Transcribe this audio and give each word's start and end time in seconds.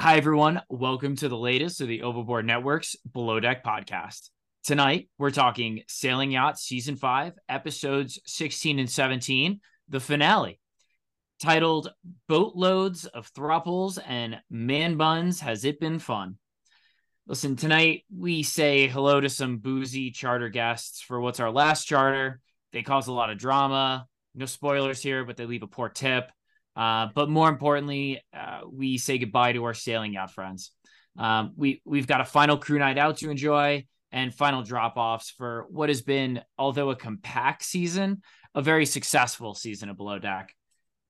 Hi, 0.00 0.16
everyone. 0.16 0.62
Welcome 0.68 1.16
to 1.16 1.28
the 1.28 1.36
latest 1.36 1.80
of 1.80 1.88
the 1.88 2.02
Overboard 2.02 2.46
Network's 2.46 2.94
Below 3.12 3.40
Deck 3.40 3.64
podcast. 3.64 4.30
Tonight, 4.62 5.08
we're 5.18 5.32
talking 5.32 5.82
Sailing 5.88 6.30
Yacht 6.30 6.56
Season 6.56 6.94
5, 6.94 7.32
episodes 7.48 8.20
16 8.24 8.78
and 8.78 8.88
17, 8.88 9.58
the 9.88 9.98
finale. 9.98 10.60
Titled 11.42 11.90
Boatloads 12.28 13.06
of 13.06 13.32
Thruples 13.32 13.98
and 14.06 14.40
Man 14.48 14.96
Buns 14.98 15.40
Has 15.40 15.64
It 15.64 15.80
Been 15.80 15.98
Fun? 15.98 16.36
Listen, 17.26 17.56
tonight 17.56 18.04
we 18.16 18.44
say 18.44 18.86
hello 18.86 19.20
to 19.20 19.28
some 19.28 19.58
boozy 19.58 20.12
charter 20.12 20.48
guests 20.48 21.02
for 21.02 21.20
what's 21.20 21.40
our 21.40 21.50
last 21.50 21.86
charter. 21.86 22.40
They 22.72 22.82
cause 22.82 23.08
a 23.08 23.12
lot 23.12 23.30
of 23.30 23.38
drama. 23.38 24.06
No 24.32 24.46
spoilers 24.46 25.02
here, 25.02 25.24
but 25.24 25.36
they 25.36 25.44
leave 25.44 25.64
a 25.64 25.66
poor 25.66 25.88
tip. 25.88 26.30
Uh, 26.78 27.08
but 27.12 27.28
more 27.28 27.48
importantly, 27.48 28.22
uh, 28.32 28.60
we 28.72 28.98
say 28.98 29.18
goodbye 29.18 29.52
to 29.52 29.64
our 29.64 29.74
sailing 29.74 30.12
yacht 30.12 30.32
friends. 30.32 30.70
Um, 31.18 31.52
we 31.56 31.82
we've 31.84 32.06
got 32.06 32.20
a 32.20 32.24
final 32.24 32.56
crew 32.56 32.78
night 32.78 32.98
out 32.98 33.16
to 33.18 33.30
enjoy 33.30 33.84
and 34.12 34.32
final 34.32 34.62
drop 34.62 34.96
offs 34.96 35.30
for 35.30 35.66
what 35.70 35.88
has 35.88 36.02
been, 36.02 36.40
although 36.56 36.90
a 36.90 36.96
compact 36.96 37.64
season, 37.64 38.22
a 38.54 38.62
very 38.62 38.86
successful 38.86 39.54
season 39.54 39.88
of 39.88 39.96
Below 39.96 40.20
Deck. 40.20 40.54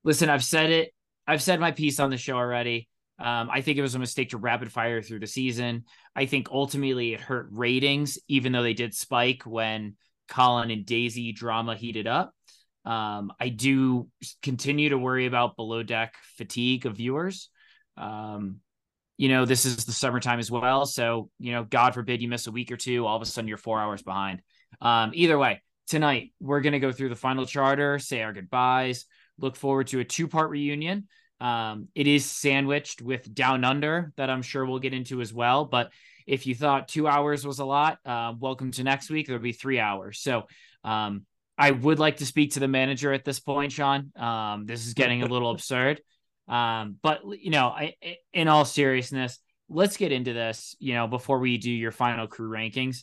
Listen, 0.05 0.31
I've 0.31 0.43
said 0.43 0.71
it. 0.71 0.95
I've 1.27 1.43
said 1.43 1.61
my 1.61 1.73
piece 1.73 2.01
on 2.01 2.09
the 2.09 2.17
show 2.17 2.37
already. 2.37 2.89
Um, 3.19 3.51
I 3.53 3.61
think 3.61 3.77
it 3.77 3.83
was 3.83 3.95
a 3.95 3.99
mistake 3.99 4.31
to 4.31 4.39
rapid 4.39 4.73
fire 4.73 5.03
through 5.03 5.19
the 5.21 5.27
season. 5.27 5.85
I 6.17 6.25
think 6.25 6.49
ultimately 6.51 7.13
it 7.13 7.21
hurt 7.21 7.49
ratings, 7.51 8.19
even 8.27 8.53
though 8.53 8.63
they 8.63 8.75
did 8.75 8.95
spike 8.95 9.43
when 9.45 9.97
Colin 10.29 10.71
and 10.71 10.87
Daisy 10.87 11.33
drama 11.33 11.77
heated 11.77 12.07
up. 12.07 12.33
Um, 12.85 13.33
I 13.39 13.49
do 13.49 14.09
continue 14.43 14.91
to 14.91 14.99
worry 14.99 15.27
about 15.27 15.57
below 15.57 15.83
deck 15.83 16.15
fatigue 16.37 16.87
of 16.87 16.97
viewers. 16.97 17.51
Um, 17.97 18.61
you 19.17 19.29
know, 19.29 19.45
this 19.45 19.67
is 19.67 19.85
the 19.85 19.93
summertime 19.93 20.39
as 20.39 20.51
well. 20.51 20.87
So, 20.87 21.29
you 21.39 21.53
know, 21.53 21.65
God 21.65 21.93
forbid 21.93 22.23
you 22.23 22.29
miss 22.29 22.47
a 22.47 22.53
week 22.53 22.71
or 22.71 22.77
two, 22.77 23.05
all 23.05 23.17
of 23.17 23.23
a 23.23 23.27
sudden 23.27 23.49
you're 23.49 23.57
four 23.57 23.81
hours 23.81 24.03
behind. 24.03 24.43
Um, 24.81 25.11
either 25.13 25.37
way, 25.37 25.61
tonight 25.89 26.33
we're 26.41 26.61
going 26.61 26.73
to 26.73 26.79
go 26.79 26.93
through 26.93 27.09
the 27.09 27.17
final 27.17 27.45
charter, 27.45 27.99
say 27.99 28.23
our 28.23 28.33
goodbyes, 28.33 29.07
look 29.39 29.57
forward 29.57 29.89
to 29.89 30.01
a 30.01 30.05
two 30.05 30.29
part 30.29 30.51
reunion. 30.51 31.09
Um, 31.41 31.89
it 31.95 32.07
is 32.07 32.25
sandwiched 32.27 33.03
with 33.03 33.33
Down 33.33 33.65
Under 33.65 34.13
that 34.17 34.31
I'm 34.31 34.43
sure 34.43 34.65
we'll 34.65 34.79
get 34.79 34.95
into 34.95 35.21
as 35.21 35.33
well. 35.33 35.65
But 35.65 35.93
if 36.27 36.47
you 36.47 36.55
thought 36.55 36.89
two 36.89 37.09
hours 37.09 37.47
was 37.47 37.59
a 37.59 37.65
lot, 37.65 37.99
uh, 38.05 38.35
welcome 38.39 38.71
to 38.73 38.85
next 38.85 39.11
week. 39.11 39.27
There'll 39.27 39.43
be 39.43 39.53
three 39.53 39.81
hours. 39.81 40.21
So, 40.21 40.45
um, 40.85 41.25
I 41.59 41.73
would 41.73 41.99
like 41.99 42.19
to 42.19 42.27
speak 42.27 42.53
to 42.53 42.61
the 42.61 42.69
manager 42.69 43.13
at 43.13 43.25
this 43.25 43.41
point, 43.41 43.73
Sean. 43.73 44.13
Um, 44.17 44.65
this 44.65 44.87
is 44.87 44.95
getting 44.95 45.23
a 45.23 45.27
little 45.31 45.51
absurd. 45.51 46.01
Um, 46.47 46.97
but 47.03 47.21
you 47.41 47.51
know, 47.51 47.67
I, 47.67 47.97
in 48.33 48.47
all 48.49 48.65
seriousness, 48.65 49.39
let's 49.69 49.97
get 49.97 50.13
into 50.13 50.33
this. 50.33 50.77
You 50.79 50.95
know, 50.95 51.09
before 51.09 51.41
we 51.41 51.59
do 51.59 51.71
your 51.71 51.91
final 51.91 52.29
crew 52.29 52.49
rankings, 52.49 53.03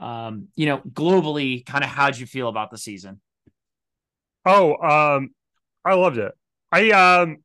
um, 0.00 0.48
you 0.56 0.66
know, 0.66 0.78
globally, 0.78 1.64
kind 1.64 1.84
of 1.84 1.90
how'd 1.90 2.18
you 2.18 2.26
feel 2.26 2.48
about 2.48 2.70
the 2.72 2.78
season? 2.78 3.20
Oh, 4.44 4.74
um, 4.76 5.30
I 5.84 5.94
loved 5.94 6.18
it. 6.18 6.32
I 6.72 6.90
um, 6.90 7.38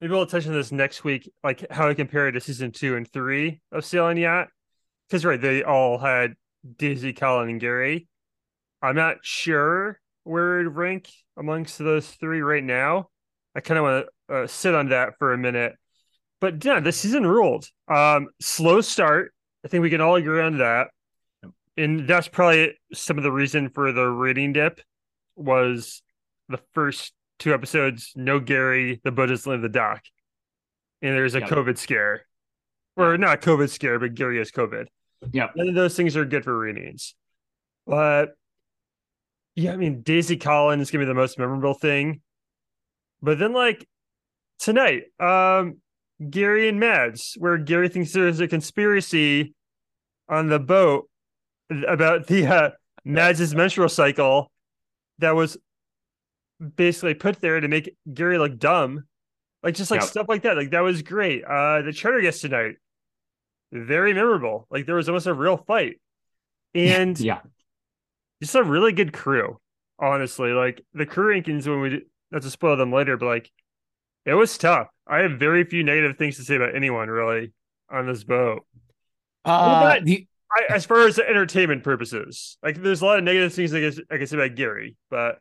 maybe 0.00 0.12
we'll 0.12 0.26
touch 0.26 0.48
on 0.48 0.52
this 0.52 0.72
next 0.72 1.04
week, 1.04 1.30
like 1.44 1.64
how 1.70 1.88
I 1.88 1.94
compare 1.94 2.26
it 2.26 2.32
to 2.32 2.40
season 2.40 2.72
two 2.72 2.96
and 2.96 3.10
three 3.10 3.60
of 3.70 3.84
Sailing 3.84 4.16
Yacht, 4.16 4.48
because 5.08 5.24
right, 5.24 5.40
they 5.40 5.62
all 5.62 5.96
had 5.96 6.34
Daisy, 6.76 7.12
Colin, 7.12 7.50
and 7.50 7.60
Gary 7.60 8.08
I'm 8.82 8.96
not 8.96 9.18
sure 9.22 10.00
where 10.24 10.60
it'd 10.60 10.74
rank 10.74 11.10
amongst 11.36 11.78
those 11.78 12.08
three 12.08 12.40
right 12.40 12.64
now. 12.64 13.08
I 13.54 13.60
kind 13.60 13.78
of 13.78 13.84
want 13.84 14.06
to 14.28 14.34
uh, 14.34 14.46
sit 14.46 14.74
on 14.74 14.90
that 14.90 15.18
for 15.18 15.32
a 15.32 15.38
minute. 15.38 15.74
But 16.40 16.64
yeah, 16.64 16.80
the 16.80 16.92
season 16.92 17.26
ruled. 17.26 17.66
Um, 17.88 18.28
slow 18.40 18.80
start. 18.80 19.32
I 19.64 19.68
think 19.68 19.82
we 19.82 19.90
can 19.90 20.00
all 20.00 20.16
agree 20.16 20.40
on 20.40 20.58
that. 20.58 20.88
And 21.76 22.06
that's 22.06 22.28
probably 22.28 22.78
some 22.92 23.18
of 23.18 23.24
the 23.24 23.32
reason 23.32 23.70
for 23.70 23.92
the 23.92 24.06
rating 24.06 24.52
dip 24.52 24.80
was 25.36 26.02
the 26.48 26.60
first 26.72 27.12
two 27.38 27.54
episodes, 27.54 28.12
no 28.16 28.40
Gary, 28.40 29.00
the 29.04 29.22
is 29.24 29.46
in 29.46 29.62
the 29.62 29.68
dock. 29.68 30.02
And 31.02 31.14
there's 31.14 31.34
a 31.34 31.40
yep. 31.40 31.48
COVID 31.48 31.78
scare. 31.78 32.26
Or 32.96 33.16
not 33.16 33.40
COVID 33.40 33.70
scare, 33.70 33.98
but 33.98 34.14
Gary 34.14 34.38
has 34.38 34.50
COVID. 34.50 34.86
Yeah. 35.32 35.48
None 35.54 35.68
of 35.68 35.74
those 35.74 35.96
things 35.96 36.16
are 36.16 36.24
good 36.24 36.44
for 36.44 36.58
ratings. 36.58 37.14
But 37.86 38.34
yeah, 39.54 39.72
I 39.72 39.76
mean, 39.76 40.02
Daisy 40.02 40.36
Colin's 40.36 40.82
is 40.82 40.90
gonna 40.90 41.02
be 41.02 41.08
the 41.08 41.14
most 41.14 41.38
memorable 41.38 41.74
thing. 41.74 42.20
But 43.22 43.38
then 43.38 43.52
like 43.52 43.86
tonight, 44.58 45.04
um, 45.18 45.78
Gary 46.28 46.68
and 46.68 46.78
Mads, 46.78 47.36
where 47.38 47.58
Gary 47.58 47.88
thinks 47.88 48.12
there's 48.12 48.40
a 48.40 48.48
conspiracy 48.48 49.54
on 50.28 50.48
the 50.48 50.58
boat 50.58 51.08
about 51.86 52.26
the 52.26 52.46
uh 52.46 52.70
Mads's 53.04 53.54
menstrual 53.54 53.88
cycle 53.88 54.50
that 55.18 55.34
was 55.34 55.56
basically 56.76 57.14
put 57.14 57.40
there 57.40 57.60
to 57.60 57.68
make 57.68 57.96
Gary 58.12 58.38
look 58.38 58.58
dumb. 58.58 59.04
Like 59.62 59.74
just 59.74 59.90
like 59.90 60.00
yep. 60.00 60.10
stuff 60.10 60.26
like 60.28 60.42
that. 60.42 60.56
Like 60.56 60.70
that 60.70 60.80
was 60.80 61.02
great. 61.02 61.44
Uh 61.44 61.82
the 61.82 61.92
charter 61.92 62.20
guest 62.20 62.42
tonight, 62.42 62.76
very 63.72 64.12
memorable. 64.12 64.66
Like 64.70 64.86
there 64.86 64.94
was 64.94 65.08
almost 65.08 65.26
a 65.26 65.34
real 65.34 65.56
fight. 65.56 66.00
And 66.74 67.18
yeah, 67.18 67.40
just 68.42 68.54
a 68.54 68.62
really 68.62 68.92
good 68.92 69.12
crew. 69.12 69.58
Honestly, 69.98 70.52
like 70.52 70.82
the 70.94 71.06
crew 71.06 71.34
rankings 71.34 71.68
when 71.68 71.80
we 71.80 72.02
not 72.30 72.42
to 72.42 72.50
spoil 72.50 72.76
them 72.76 72.92
later, 72.92 73.16
but 73.16 73.26
like 73.26 73.50
it 74.24 74.34
was 74.34 74.56
tough. 74.56 74.88
I 75.06 75.18
have 75.18 75.32
very 75.32 75.64
few 75.64 75.82
negative 75.82 76.16
things 76.16 76.36
to 76.36 76.44
say 76.44 76.56
about 76.56 76.74
anyone 76.74 77.08
really 77.08 77.52
on 77.90 78.06
this 78.06 78.24
boat. 78.24 78.66
Uh, 79.44 79.92
well, 79.94 80.04
the... 80.04 80.26
I, 80.52 80.74
as 80.74 80.84
far 80.84 81.06
as 81.06 81.18
entertainment 81.18 81.84
purposes, 81.84 82.56
like 82.62 82.82
there's 82.82 83.02
a 83.02 83.04
lot 83.04 83.18
of 83.18 83.24
negative 83.24 83.52
things 83.52 83.74
I 83.74 83.80
guess 83.80 84.00
I 84.10 84.16
can 84.16 84.26
say 84.26 84.36
about 84.36 84.56
Gary, 84.56 84.96
but 85.10 85.38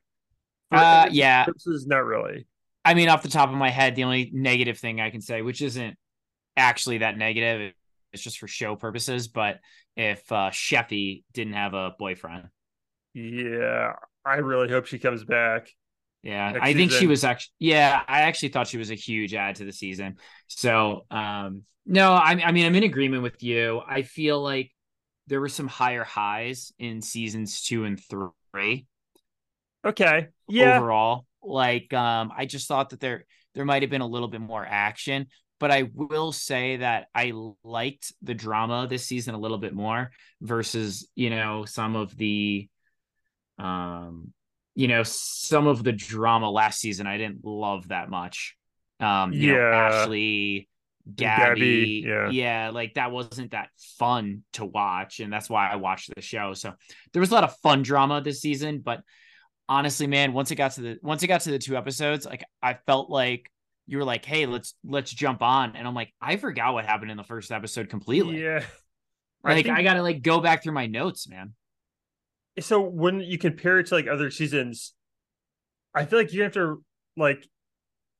uh, 0.72 1.08
yeah, 1.12 1.46
purposes, 1.46 1.88
not 1.88 2.06
really. 2.06 2.46
I 2.86 2.94
mean, 2.94 3.10
off 3.10 3.24
the 3.24 3.30
top 3.30 3.50
of 3.50 3.56
my 3.56 3.70
head, 3.70 3.96
the 3.96 4.04
only 4.04 4.30
negative 4.34 4.78
thing 4.78 5.02
I 5.02 5.10
can 5.10 5.22
say, 5.22 5.42
which 5.42 5.62
isn't 5.62 5.98
actually 6.56 7.00
that 7.00 7.18
negative, 7.18 7.74
it's 8.14 8.24
just 8.24 8.40
for 8.40 8.48
show 8.48 8.76
purposes. 8.76 9.28
But 9.28 9.60
if 9.96 10.31
uh, 10.31 10.50
Sheffy 10.50 11.24
didn't 11.34 11.54
have 11.54 11.74
a 11.74 11.92
boyfriend, 11.98 12.48
yeah, 13.19 13.94
I 14.25 14.35
really 14.35 14.69
hope 14.69 14.85
she 14.85 15.00
comes 15.00 15.24
back. 15.24 15.69
Yeah, 16.22 16.57
I 16.62 16.74
think 16.74 16.91
she 16.91 17.07
was 17.07 17.24
actually. 17.24 17.53
Yeah, 17.59 18.02
I 18.07 18.22
actually 18.22 18.50
thought 18.50 18.68
she 18.68 18.78
was 18.78 18.91
a 18.91 18.96
huge 18.96 19.34
add 19.34 19.56
to 19.56 19.66
the 19.66 19.72
season. 19.72 20.18
So, 20.47 21.06
um, 21.09 21.63
no, 21.85 22.12
I, 22.12 22.31
I 22.44 22.52
mean, 22.52 22.66
I'm 22.66 22.75
in 22.75 22.84
agreement 22.84 23.24
with 23.24 23.41
you. 23.41 23.81
I 23.88 24.02
feel 24.02 24.41
like 24.41 24.72
there 25.28 25.40
were 25.40 25.50
some 25.50 25.68
higher 25.68 26.03
highs 26.03 26.74
in 26.78 27.02
seasons 27.02 27.62
two 27.63 27.85
and 27.85 28.00
three. 28.00 28.85
Okay. 29.86 30.27
Yeah. 30.50 30.77
Overall, 30.77 31.25
like, 31.42 31.94
um, 31.94 32.31
I 32.36 32.45
just 32.45 32.68
thought 32.68 32.89
that 32.89 33.00
there 33.00 33.25
there 33.56 33.66
might 33.66 33.83
have 33.83 33.92
been 33.92 34.01
a 34.01 34.07
little 34.07 34.27
bit 34.27 34.42
more 34.42 34.66
action, 34.68 35.27
but 35.60 35.71
I 35.71 35.89
will 35.94 36.31
say 36.31 36.77
that 36.77 37.07
I 37.16 37.31
liked 37.63 38.13
the 38.21 38.33
drama 38.33 38.88
this 38.89 39.06
season 39.06 39.36
a 39.36 39.39
little 39.39 39.57
bit 39.57 39.74
more 39.74 40.12
versus 40.42 41.07
you 41.16 41.30
know 41.30 41.66
some 41.66 41.95
of 41.95 42.16
the 42.18 42.68
um, 43.59 44.33
you 44.75 44.88
know, 44.88 45.03
some 45.03 45.67
of 45.67 45.83
the 45.83 45.91
drama 45.91 46.50
last 46.50 46.79
season 46.79 47.06
I 47.06 47.17
didn't 47.17 47.44
love 47.44 47.89
that 47.89 48.09
much. 48.09 48.56
Um, 49.00 49.33
you 49.33 49.53
yeah. 49.53 49.57
know, 49.57 49.71
Ashley, 49.71 50.69
Gabby, 51.15 52.01
Gabby, 52.01 52.03
yeah. 52.07 52.29
yeah, 52.29 52.69
like 52.69 52.94
that 52.94 53.11
wasn't 53.11 53.51
that 53.51 53.69
fun 53.97 54.44
to 54.53 54.65
watch, 54.65 55.19
and 55.19 55.31
that's 55.31 55.50
why 55.50 55.69
I 55.69 55.75
watched 55.75 56.13
the 56.15 56.21
show. 56.21 56.53
So 56.53 56.73
there 57.13 57.19
was 57.19 57.31
a 57.31 57.33
lot 57.33 57.44
of 57.44 57.56
fun 57.57 57.81
drama 57.81 58.21
this 58.21 58.41
season, 58.41 58.79
but 58.79 59.01
honestly, 59.67 60.07
man, 60.07 60.33
once 60.33 60.51
it 60.51 60.56
got 60.56 60.71
to 60.73 60.81
the 60.81 60.97
once 61.01 61.23
it 61.23 61.27
got 61.27 61.41
to 61.41 61.51
the 61.51 61.59
two 61.59 61.75
episodes, 61.75 62.25
like 62.25 62.44
I 62.61 62.75
felt 62.85 63.09
like 63.09 63.50
you 63.88 63.97
were 63.97 64.06
like, 64.06 64.25
"Hey, 64.25 64.45
let's 64.45 64.75
let's 64.83 65.11
jump 65.11 65.41
on," 65.41 65.75
and 65.75 65.88
I'm 65.88 65.95
like, 65.95 66.13
I 66.21 66.38
forgot 66.38 66.73
what 66.73 66.85
happened 66.85 67.11
in 67.11 67.17
the 67.17 67.23
first 67.23 67.51
episode 67.51 67.89
completely. 67.89 68.41
Yeah, 68.41 68.63
like 69.44 69.57
I, 69.57 69.63
think... 69.63 69.77
I 69.77 69.83
gotta 69.83 70.03
like 70.03 70.21
go 70.21 70.39
back 70.39 70.63
through 70.63 70.73
my 70.73 70.88
notes, 70.88 71.27
man 71.27 71.53
so 72.59 72.81
when 72.81 73.19
you 73.21 73.38
compare 73.38 73.79
it 73.79 73.88
to 73.88 73.95
like 73.95 74.07
other 74.07 74.29
seasons, 74.31 74.94
I 75.94 76.06
feel 76.06 76.19
like 76.19 76.33
you 76.33 76.44
have 76.44 76.53
to 76.53 76.83
like. 77.17 77.47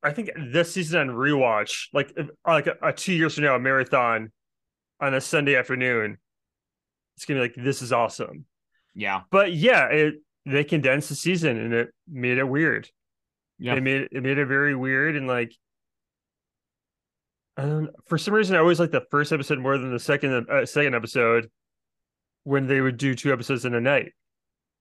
I 0.02 0.12
think 0.12 0.30
this 0.38 0.74
season 0.74 1.10
on 1.10 1.16
rewatch, 1.16 1.88
like 1.94 2.18
like 2.48 2.68
a, 2.68 2.76
a 2.82 2.94
two 2.94 3.14
years 3.14 3.36
from 3.36 3.44
now, 3.44 3.56
a 3.56 3.60
marathon 3.60 4.32
on 5.02 5.14
a 5.14 5.22
Sunday 5.22 5.56
afternoon, 5.56 6.18
it's 7.16 7.26
gonna 7.26 7.40
be 7.40 7.48
like 7.48 7.56
this 7.56 7.82
is 7.82 7.92
awesome. 7.92 8.46
Yeah, 8.96 9.22
But 9.30 9.54
yeah, 9.54 9.88
it 9.88 10.16
they 10.46 10.64
condensed 10.64 11.10
the 11.10 11.16
season 11.16 11.58
and 11.58 11.74
it 11.74 11.90
made 12.08 12.38
it 12.38 12.44
weird. 12.44 12.90
yeah. 13.60 13.76
It 13.76 13.82
made 13.82 14.08
it 14.12 14.24
made 14.24 14.38
it 14.38 14.46
very 14.46 14.76
weird 14.76 15.16
and 15.16 15.28
like. 15.28 15.54
I 17.58 17.64
don't, 17.64 17.90
for 18.08 18.18
some 18.18 18.34
reason, 18.34 18.56
I 18.56 18.60
always 18.60 18.80
like 18.80 18.92
the 18.92 19.06
first 19.12 19.34
episode 19.34 19.60
more 19.60 19.78
than 19.78 19.92
the 19.92 20.00
second 20.00 20.50
uh, 20.50 20.66
second 20.66 20.96
episode 20.96 21.50
when 22.44 22.68
they 22.68 22.80
would 22.80 22.96
do 22.98 23.16
two 23.16 23.34
episodes 23.34 23.66
in 23.66 23.74
a 23.76 23.82
night. 23.82 24.14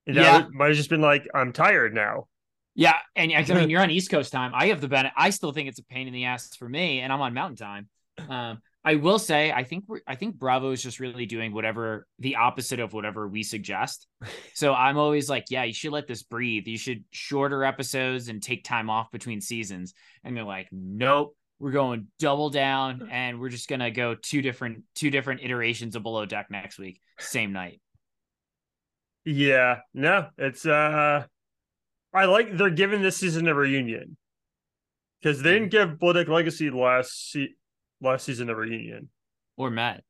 And 0.08 0.16
Yeah. 0.16 0.46
might 0.52 0.68
have 0.68 0.76
just 0.76 0.90
been 0.90 1.00
like, 1.00 1.28
I'm 1.34 1.52
tired 1.52 1.94
now. 1.94 2.26
Yeah, 2.74 2.94
and 3.16 3.32
I 3.32 3.42
mean 3.54 3.70
you're 3.70 3.82
on 3.82 3.90
East 3.90 4.10
Coast 4.10 4.32
time. 4.32 4.52
I 4.54 4.68
have 4.68 4.80
the 4.80 4.88
benefit. 4.88 5.12
I 5.16 5.30
still 5.30 5.52
think 5.52 5.68
it's 5.68 5.78
a 5.78 5.84
pain 5.84 6.06
in 6.06 6.12
the 6.12 6.24
ass 6.24 6.54
for 6.56 6.68
me, 6.68 7.00
and 7.00 7.12
I'm 7.12 7.20
on 7.20 7.34
Mountain 7.34 7.56
time. 7.56 7.88
Um, 8.28 8.58
I 8.84 8.94
will 8.94 9.18
say 9.18 9.52
I 9.52 9.64
think 9.64 9.84
we're 9.86 10.00
I 10.06 10.14
think 10.14 10.36
Bravo 10.36 10.70
is 10.70 10.82
just 10.82 10.98
really 11.00 11.26
doing 11.26 11.52
whatever 11.52 12.06
the 12.20 12.36
opposite 12.36 12.80
of 12.80 12.92
whatever 12.92 13.28
we 13.28 13.42
suggest. 13.42 14.06
So 14.54 14.72
I'm 14.74 14.96
always 14.96 15.28
like, 15.28 15.46
yeah, 15.50 15.64
you 15.64 15.72
should 15.74 15.92
let 15.92 16.06
this 16.06 16.22
breathe. 16.22 16.66
You 16.66 16.78
should 16.78 17.04
shorter 17.10 17.64
episodes 17.64 18.28
and 18.28 18.42
take 18.42 18.64
time 18.64 18.88
off 18.90 19.10
between 19.10 19.40
seasons. 19.40 19.92
And 20.24 20.36
they're 20.36 20.44
like, 20.44 20.68
nope, 20.72 21.36
we're 21.58 21.72
going 21.72 22.06
double 22.20 22.50
down, 22.50 23.08
and 23.10 23.40
we're 23.40 23.50
just 23.50 23.68
gonna 23.68 23.90
go 23.90 24.14
two 24.14 24.40
different 24.40 24.84
two 24.94 25.10
different 25.10 25.42
iterations 25.42 25.96
of 25.96 26.02
Below 26.04 26.26
Deck 26.26 26.46
next 26.50 26.78
week, 26.78 27.00
same 27.18 27.52
night. 27.52 27.80
Yeah, 29.30 29.80
no, 29.92 30.28
it's 30.38 30.64
uh, 30.64 31.26
I 32.14 32.24
like 32.24 32.56
they're 32.56 32.70
giving 32.70 33.02
this 33.02 33.18
season 33.18 33.46
a 33.46 33.54
reunion 33.54 34.16
because 35.20 35.42
they 35.42 35.52
didn't 35.52 35.68
give 35.68 35.98
Blood 35.98 36.28
Legacy 36.28 36.70
last 36.70 37.32
se- 37.32 37.54
last 38.00 38.24
season 38.24 38.48
a 38.48 38.54
reunion. 38.54 39.10
Or 39.58 39.68
Matt. 39.70 40.02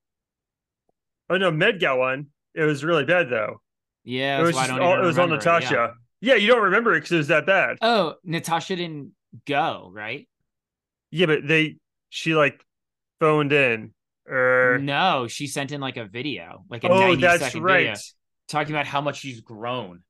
Oh 1.28 1.36
no, 1.36 1.50
Med 1.50 1.80
got 1.80 1.98
one. 1.98 2.26
It 2.54 2.62
was 2.62 2.84
really 2.84 3.04
bad 3.04 3.28
though. 3.28 3.60
Yeah, 4.04 4.38
it 4.38 4.42
was 4.44 4.54
why 4.54 4.60
I 4.60 4.66
just 4.68 4.78
don't 4.78 4.86
all, 4.86 5.02
it 5.02 5.04
was 5.04 5.18
on 5.18 5.30
remember 5.30 5.44
yeah. 5.44 5.58
Natasha. 5.58 5.94
Yeah. 6.20 6.34
you 6.36 6.46
don't 6.46 6.62
remember 6.62 6.94
it 6.94 6.98
because 6.98 7.12
it 7.12 7.16
was 7.16 7.28
that 7.28 7.44
bad. 7.44 7.78
Oh, 7.82 8.14
Natasha 8.22 8.76
didn't 8.76 9.14
go, 9.48 9.90
right? 9.92 10.28
Yeah, 11.10 11.26
but 11.26 11.40
they 11.44 11.78
she 12.08 12.36
like 12.36 12.64
phoned 13.18 13.52
in 13.52 13.94
or 14.28 14.78
No, 14.80 15.26
she 15.26 15.48
sent 15.48 15.72
in 15.72 15.80
like 15.80 15.96
a 15.96 16.04
video, 16.04 16.64
like 16.70 16.84
a 16.84 16.88
oh, 16.88 17.16
that's 17.16 17.56
right. 17.56 17.78
video, 17.78 17.94
talking 18.48 18.74
about 18.74 18.86
how 18.86 19.00
much 19.00 19.20
she's 19.20 19.40
grown. 19.40 20.02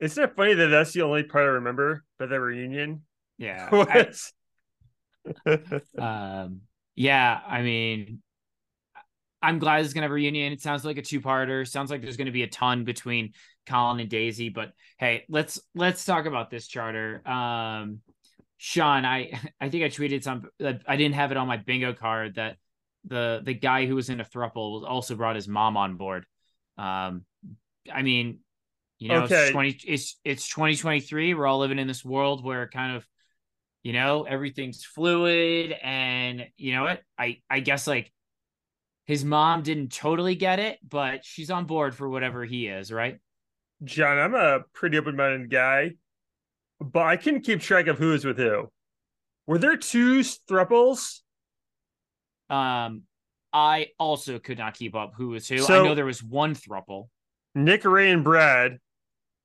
Isn't 0.00 0.22
it 0.22 0.36
funny 0.36 0.54
that 0.54 0.66
that's 0.68 0.92
the 0.92 1.02
only 1.02 1.22
part 1.22 1.44
I 1.44 1.48
remember 1.48 2.04
about 2.18 2.30
the 2.30 2.40
reunion? 2.40 3.02
Yeah. 3.38 3.68
I- 3.72 4.10
um, 5.98 6.60
yeah, 6.94 7.40
I 7.46 7.62
mean, 7.62 8.22
I'm 9.42 9.58
glad 9.58 9.84
it's 9.84 9.92
gonna 9.92 10.04
have 10.04 10.10
a 10.10 10.14
reunion. 10.14 10.52
It 10.52 10.60
sounds 10.60 10.84
like 10.84 10.98
a 10.98 11.02
two-parter. 11.02 11.66
Sounds 11.66 11.90
like 11.90 12.02
there's 12.02 12.16
gonna 12.16 12.32
be 12.32 12.42
a 12.42 12.48
ton 12.48 12.84
between 12.84 13.32
Colin 13.66 14.00
and 14.00 14.08
Daisy. 14.08 14.48
But 14.48 14.72
hey, 14.98 15.24
let's 15.28 15.60
let's 15.74 16.04
talk 16.04 16.26
about 16.26 16.50
this 16.50 16.66
charter. 16.66 17.26
Um, 17.28 18.00
Sean, 18.56 19.04
I 19.04 19.38
I 19.60 19.68
think 19.68 19.84
I 19.84 19.88
tweeted 19.88 20.22
some. 20.22 20.48
I 20.60 20.96
didn't 20.96 21.14
have 21.14 21.30
it 21.30 21.36
on 21.36 21.46
my 21.46 21.58
bingo 21.58 21.92
card 21.92 22.36
that 22.36 22.56
the 23.04 23.42
the 23.44 23.54
guy 23.54 23.86
who 23.86 23.94
was 23.94 24.08
in 24.08 24.20
a 24.20 24.24
thruple 24.24 24.88
also 24.88 25.14
brought 25.14 25.36
his 25.36 25.48
mom 25.48 25.76
on 25.76 25.96
board. 25.96 26.26
Um, 26.78 27.24
I 27.92 28.02
mean, 28.02 28.40
you 28.98 29.08
know, 29.08 29.22
Okay. 29.24 29.44
it's 29.44 29.50
twenty. 29.50 29.78
It's 29.86 30.18
it's 30.24 30.48
2023. 30.48 31.34
We're 31.34 31.46
all 31.46 31.58
living 31.58 31.78
in 31.78 31.86
this 31.86 32.04
world 32.04 32.44
where 32.44 32.68
kind 32.68 32.96
of, 32.96 33.06
you 33.82 33.92
know, 33.92 34.24
everything's 34.24 34.84
fluid, 34.84 35.76
and 35.82 36.46
you 36.56 36.72
know 36.72 36.84
what? 36.84 37.02
I 37.18 37.40
I 37.50 37.60
guess 37.60 37.86
like 37.86 38.12
his 39.04 39.24
mom 39.24 39.62
didn't 39.62 39.92
totally 39.92 40.34
get 40.34 40.58
it, 40.58 40.78
but 40.86 41.24
she's 41.24 41.50
on 41.50 41.64
board 41.66 41.94
for 41.94 42.08
whatever 42.08 42.44
he 42.44 42.66
is, 42.66 42.90
right? 42.90 43.18
John, 43.84 44.18
I'm 44.18 44.34
a 44.34 44.60
pretty 44.72 44.98
open-minded 44.98 45.50
guy, 45.50 45.92
but 46.80 47.04
I 47.04 47.16
can't 47.16 47.44
keep 47.44 47.60
track 47.60 47.86
of 47.86 47.98
who's 47.98 48.24
with 48.24 48.38
who. 48.38 48.70
Were 49.46 49.58
there 49.58 49.76
two 49.76 50.20
thruples? 50.20 51.20
Um, 52.50 53.02
I 53.52 53.88
also 53.98 54.38
could 54.38 54.58
not 54.58 54.74
keep 54.74 54.94
up 54.94 55.12
who 55.16 55.28
was 55.28 55.48
who. 55.48 55.64
I 55.64 55.82
know 55.84 55.94
there 55.94 56.04
was 56.04 56.22
one 56.22 56.54
thruple. 56.54 57.08
Nick, 57.56 57.84
Ray, 57.84 58.10
and 58.10 58.22
Brad. 58.22 58.78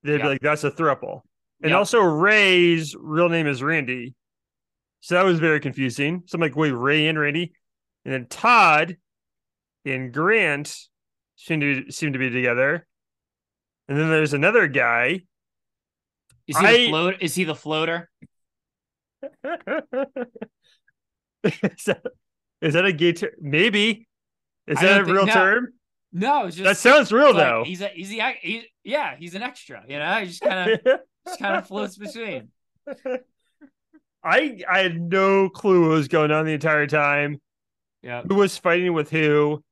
They'd 0.04 0.18
be 0.22 0.28
like, 0.28 0.42
"That's 0.42 0.64
a 0.64 0.72
thruple," 0.72 1.22
and 1.64 1.74
also 1.74 2.00
Ray's 2.02 2.96
real 3.00 3.30
name 3.30 3.48
is 3.48 3.64
Randy, 3.64 4.14
so 5.00 5.16
that 5.16 5.26
was 5.26 5.40
very 5.40 5.60
confusing. 5.60 6.24
So 6.26 6.36
I'm 6.36 6.42
like, 6.42 6.56
"Wait, 6.56 6.72
Ray 6.72 7.08
and 7.08 7.18
Randy," 7.18 7.54
and 8.04 8.14
then 8.14 8.26
Todd 8.28 8.98
and 9.86 10.14
Grant 10.14 10.76
seem 11.36 11.60
to 11.62 11.92
seem 11.92 12.14
to 12.14 12.20
be 12.20 12.30
together, 12.30 12.86
and 13.88 13.98
then 13.98 14.10
there's 14.10 14.34
another 14.34 14.68
guy. 14.68 15.22
Is 16.48 16.58
he 16.58 16.66
I- 16.66 16.78
the 16.78 16.88
float? 16.90 17.16
Is 17.22 17.36
he 17.36 17.44
the 17.44 17.56
floater? 17.56 18.10
is, 21.44 21.84
that, 21.86 22.02
is 22.62 22.74
that 22.74 22.86
a 22.86 22.92
gay 22.92 23.14
term? 23.14 23.30
Maybe. 23.40 24.08
Is 24.68 24.80
that 24.80 24.84
a 24.84 24.96
don't 24.96 25.06
think- 25.06 25.16
real 25.16 25.26
no. 25.28 25.34
term? 25.34 25.74
No, 26.14 26.46
it's 26.46 26.58
just 26.58 26.66
That 26.66 26.78
sounds 26.78 27.12
real 27.12 27.28
like, 27.34 27.36
though. 27.38 27.64
he's 27.66 27.82
a 27.82 27.88
he's 27.88 28.10
the 28.10 28.22
he, 28.42 28.66
yeah 28.84 29.16
he's 29.18 29.34
an 29.36 29.42
extra. 29.44 29.84
You 29.88 29.98
know, 30.00 30.16
he 30.20 30.26
just 30.28 30.42
kind 30.42 30.72
of 30.72 30.80
just 31.28 31.40
kind 31.40 31.56
of 31.58 31.68
floats 31.68 31.98
between. 31.98 32.50
I 34.24 34.60
I 34.70 34.80
had 34.80 35.00
no 35.02 35.50
clue 35.50 35.82
what 35.82 35.90
was 35.92 36.08
going 36.08 36.32
on 36.32 36.46
the 36.46 36.54
entire 36.54 36.88
time. 36.88 37.42
Yeah, 38.04 38.24
Who 38.24 38.36
was 38.36 38.58
fighting 38.58 38.94
with 38.94 39.10
who? 39.12 39.64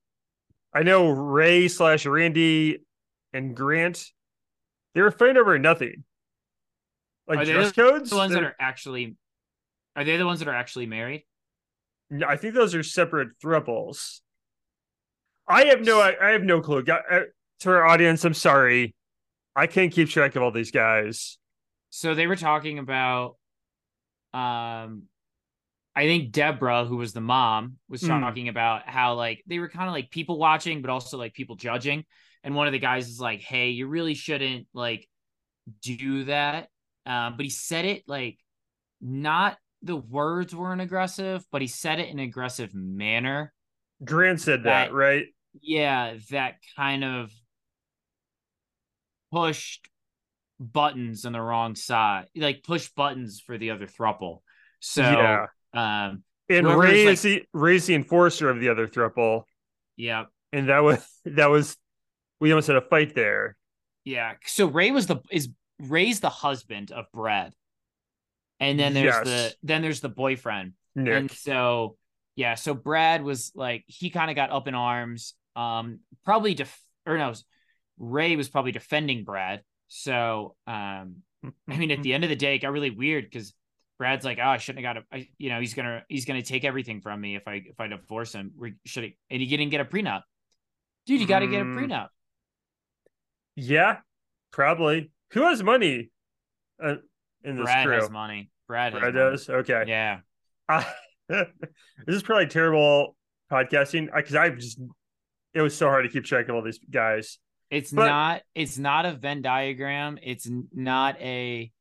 I 0.74 0.83
know 0.83 1.09
Ray 1.09 1.68
slash 1.68 2.06
Randy 2.06 2.80
and 3.33 3.56
Grant. 3.56 4.06
They 4.94 5.01
were 5.01 5.12
fighting 5.12 5.38
over 5.38 5.57
nothing. 5.57 6.03
Like 7.27 7.39
Are 7.39 7.45
they 7.45 7.53
dress 7.53 7.71
codes. 7.71 8.09
the 8.12 8.15
ones 8.15 8.33
that 8.33 8.39
They're- 8.42 8.50
are 8.50 8.56
actually 8.59 9.15
are 9.95 10.03
they 10.03 10.18
the 10.18 10.25
ones 10.25 10.39
that 10.39 10.47
are 10.47 10.56
actually 10.56 10.85
married? 10.85 11.25
No, 12.12 12.25
I 12.27 12.38
think 12.38 12.53
those 12.53 12.74
are 12.75 12.83
separate 12.83 13.30
thruples. 13.44 14.21
I 15.49 15.65
have 15.65 15.81
no 15.81 15.99
I, 15.99 16.15
I 16.21 16.29
have 16.31 16.43
no 16.43 16.61
clue. 16.61 16.83
Got, 16.83 17.01
uh, 17.11 17.21
to 17.61 17.69
our 17.71 17.85
audience, 17.85 18.23
I'm 18.23 18.33
sorry. 18.33 18.93
I 19.55 19.67
can't 19.67 19.91
keep 19.91 20.09
track 20.09 20.35
of 20.35 20.43
all 20.43 20.51
these 20.51 20.71
guys. 20.71 21.37
So 21.89 22.13
they 22.15 22.27
were 22.27 22.35
talking 22.35 22.77
about, 22.79 23.35
um, 24.33 25.03
I 25.95 26.03
think 26.06 26.31
Deborah, 26.31 26.85
who 26.85 26.97
was 26.97 27.13
the 27.13 27.19
mom, 27.21 27.77
was 27.89 28.01
Hmm. 28.01 28.07
talking 28.21 28.47
about 28.47 28.87
how 28.87 29.15
like 29.15 29.44
they 29.47 29.59
were 29.59 29.69
kind 29.69 29.87
of 29.87 29.94
like 29.94 30.11
people 30.11 30.37
watching, 30.37 30.81
but 30.81 30.91
also 30.91 31.18
like 31.18 31.33
people 31.33 31.56
judging. 31.56 32.06
And 32.44 32.56
one 32.56 32.68
of 32.68 32.73
the 32.73 32.79
guys 32.79 33.09
is 33.09 33.19
like, 33.19 33.41
"Hey, 33.41 33.71
you 33.71 33.87
really 33.87 34.13
shouldn't 34.13 34.68
like 34.73 35.09
do 35.81 36.25
that." 36.25 36.69
Um, 37.06 37.35
but 37.35 37.44
he 37.44 37.49
said 37.49 37.85
it 37.85 38.03
like 38.07 38.37
not 39.01 39.57
the 39.81 39.95
words 39.95 40.56
weren't 40.56 40.79
aggressive, 40.81 41.44
but 41.51 41.61
he 41.61 41.68
said 41.68 41.99
it 41.99 42.07
in 42.09 42.19
an 42.19 42.25
aggressive 42.25 42.73
manner. 42.73 43.51
Grant 44.06 44.39
said 44.39 44.63
that, 44.63 44.87
That- 44.89 44.94
right? 44.94 45.25
Yeah, 45.61 46.15
that 46.31 46.56
kind 46.75 47.03
of 47.03 47.31
pushed 49.31 49.87
buttons 50.59 51.25
on 51.25 51.33
the 51.33 51.41
wrong 51.41 51.75
side, 51.75 52.25
like 52.35 52.63
push 52.63 52.89
buttons 52.89 53.39
for 53.45 53.57
the 53.57 53.71
other 53.71 53.87
thruple. 53.87 54.41
So, 54.79 55.01
yeah. 55.01 55.45
um, 55.73 56.23
And 56.49 56.68
Ray 56.68 57.06
is, 57.06 57.19
is 57.19 57.21
the 57.23 57.44
Ray's 57.53 57.85
the 57.85 57.95
enforcer 57.95 58.49
of 58.49 58.59
the 58.59 58.69
other 58.69 58.87
thruple. 58.87 59.44
yeah, 59.97 60.25
And 60.51 60.69
that 60.69 60.83
was 60.83 61.06
that 61.25 61.47
was 61.49 61.75
we 62.39 62.51
almost 62.51 62.68
had 62.68 62.77
a 62.77 62.81
fight 62.81 63.15
there. 63.15 63.56
yeah. 64.06 64.33
So 64.45 64.68
Ray 64.68 64.91
was 64.91 65.07
the 65.07 65.18
is 65.31 65.49
Ray's 65.79 66.19
the 66.19 66.29
husband 66.29 66.91
of 66.91 67.06
Brad, 67.13 67.53
and 68.59 68.79
then 68.79 68.94
there's 68.94 69.15
Yes. 69.15 69.25
the 69.25 69.56
then 69.63 69.81
there's 69.81 70.01
the 70.01 70.09
boyfriend, 70.09 70.73
Nick. 70.95 71.13
and 71.13 71.31
so 71.31 71.97
yeah, 72.35 72.56
so 72.56 72.73
Brad 72.73 73.21
was 73.23 73.51
like 73.56 73.83
he 73.87 74.09
kind 74.09 74.29
of 74.29 74.35
got 74.35 74.51
up 74.51 74.68
in 74.68 74.75
arms, 74.75 75.33
um, 75.59 75.99
probably 76.25 76.54
def 76.54 76.80
or 77.06 77.18
no, 77.18 77.33
Ray 77.97 78.35
was 78.35 78.49
probably 78.49 78.71
defending 78.71 79.23
Brad. 79.23 79.61
So, 79.87 80.56
um, 80.68 81.18
I 81.69 81.78
mean, 81.78 81.92
at 81.92 82.04
the 82.04 82.13
end 82.13 82.23
of 82.23 82.30
the 82.30 82.35
day, 82.35 82.56
it 82.56 82.59
got 82.59 82.71
really 82.71 82.92
weird 82.92 83.25
because 83.25 83.54
Brad's 83.97 84.23
like, 84.23 84.37
"Oh, 84.42 84.47
I 84.47 84.57
shouldn't 84.57 84.85
have 84.85 84.95
got 84.95 85.04
a, 85.04 85.16
I, 85.18 85.28
you 85.37 85.49
know, 85.49 85.59
he's 85.59 85.73
gonna, 85.73 86.04
he's 86.07 86.25
gonna 86.25 86.42
take 86.44 86.63
everything 86.63 87.01
from 87.01 87.19
me 87.19 87.35
if 87.35 87.47
I, 87.47 87.61
if 87.66 87.80
I 87.80 87.87
divorce 87.87 88.33
him. 88.33 88.51
We 88.57 88.75
should, 88.85 89.04
have, 89.04 89.13
and 89.30 89.42
he 89.42 89.47
didn't 89.47 89.69
get 89.71 89.81
a 89.81 89.85
prenup, 89.85 90.21
dude. 91.06 91.19
You 91.21 91.28
got 91.28 91.39
to 91.39 91.47
get 91.47 91.61
a 91.61 91.66
Mm. 91.66 91.75
prenup. 91.75 92.07
yeah, 93.56 93.97
probably. 94.51 95.11
Who 95.33 95.42
has 95.44 95.61
money 95.61 96.09
uh, 96.83 96.95
in 97.44 97.56
this 97.57 97.63
Brad 97.66 97.85
crew? 97.85 97.95
has 97.95 98.09
money. 98.09 98.51
Brad, 98.68 98.94
has 98.94 99.01
Brad 99.01 99.13
money. 99.13 99.31
does. 99.31 99.49
Okay. 99.49 99.83
Yeah, 99.87 100.19
I- 100.68 100.92
this 101.30 101.45
is 102.07 102.23
probably 102.23 102.47
terrible 102.47 103.16
podcasting 103.51 104.07
because 104.16 104.35
I've 104.35 104.57
just 104.57 104.80
it 105.53 105.61
was 105.61 105.75
so 105.75 105.87
hard 105.87 106.03
to 106.06 106.09
keep 106.09 106.25
track 106.25 106.47
of 106.49 106.56
all 106.56 106.61
these 106.61 106.79
guys. 106.89 107.39
it's 107.69 107.91
But- 107.91 108.07
not, 108.07 108.41
it's 108.56 108.77
not 108.77 109.06
a 109.06 109.13
Venn 109.13 109.41
diagram. 109.41 110.18
It's 110.21 110.49
not 110.73 111.19
a, 111.19 111.71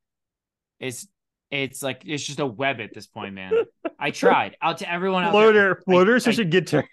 It's 0.81 1.07
it's 1.51 1.83
like 1.83 2.03
it's 2.05 2.23
just 2.25 2.41
a 2.41 2.47
web 2.47 2.79
at 2.81 2.93
this 2.93 3.07
point, 3.07 3.35
man. 3.35 3.53
I 3.99 4.11
tried 4.11 4.57
out 4.61 4.79
to 4.79 4.91
everyone 4.93 5.25
out 5.25 5.31
Floater, 5.33 5.53
there. 5.53 5.75
floater, 5.87 6.17
I- 6.17 6.19
such 6.19 6.39
a 6.39 6.45
good 6.45 6.67
term. 6.69 6.85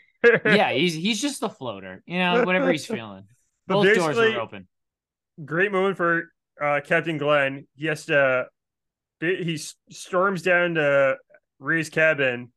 yeah, 0.45 0.71
he's 0.71 0.93
he's 0.93 1.21
just 1.21 1.39
the 1.41 1.49
floater. 1.49 2.01
You 2.07 2.17
know, 2.19 2.43
whatever 2.45 2.71
he's 2.71 2.85
feeling. 2.97 3.25
But 3.67 3.75
Both 3.75 3.95
doors 3.95 4.17
are 4.17 4.39
open. 4.39 4.67
great 5.43 5.71
moment 5.71 5.97
for 5.97 6.31
uh, 6.61 6.79
Captain 6.85 7.17
Glenn. 7.17 7.67
He 7.75 7.87
has 7.87 8.05
to, 8.05 8.45
he 9.19 9.57
storms 9.89 10.41
down 10.41 10.75
to 10.75 11.17
Ray's 11.59 11.89
cabin 11.89 12.51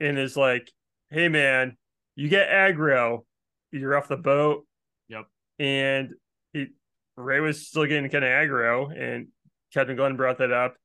and 0.00 0.18
is 0.18 0.36
like, 0.36 0.70
"Hey 1.10 1.28
man, 1.28 1.76
you 2.14 2.28
get 2.28 2.48
aggro, 2.48 3.24
you're 3.72 3.96
off 3.96 4.08
the 4.08 4.16
boat." 4.16 4.66
Yep. 5.08 5.26
And 5.58 6.14
he 6.52 6.68
Ray 7.16 7.40
was 7.40 7.66
still 7.66 7.86
getting 7.86 8.08
kind 8.10 8.24
of 8.24 8.30
aggro, 8.30 8.96
and 8.96 9.28
Captain 9.72 9.96
Glenn 9.96 10.16
brought 10.16 10.38
that 10.38 10.52
up. 10.52 10.76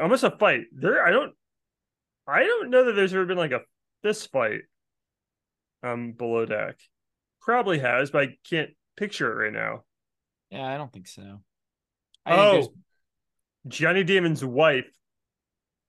Almost 0.00 0.24
a 0.24 0.30
fight. 0.30 0.64
There, 0.72 1.04
I 1.04 1.10
don't, 1.10 1.32
I 2.26 2.40
don't 2.44 2.70
know 2.70 2.84
that 2.84 2.92
there's 2.92 3.14
ever 3.14 3.24
been 3.24 3.38
like 3.38 3.52
a 3.52 3.62
fist 4.02 4.30
fight, 4.30 4.62
um, 5.82 6.12
below 6.12 6.44
deck. 6.44 6.78
Probably 7.40 7.78
has, 7.78 8.10
but 8.10 8.22
I 8.22 8.36
can't 8.48 8.70
picture 8.96 9.32
it 9.32 9.44
right 9.44 9.52
now. 9.52 9.84
Yeah, 10.50 10.66
I 10.66 10.76
don't 10.76 10.92
think 10.92 11.06
so. 11.08 11.40
I 12.24 12.36
think 12.36 12.66
Oh, 12.66 12.74
Johnny 13.68 14.04
Damon's 14.04 14.44
wife 14.44 14.90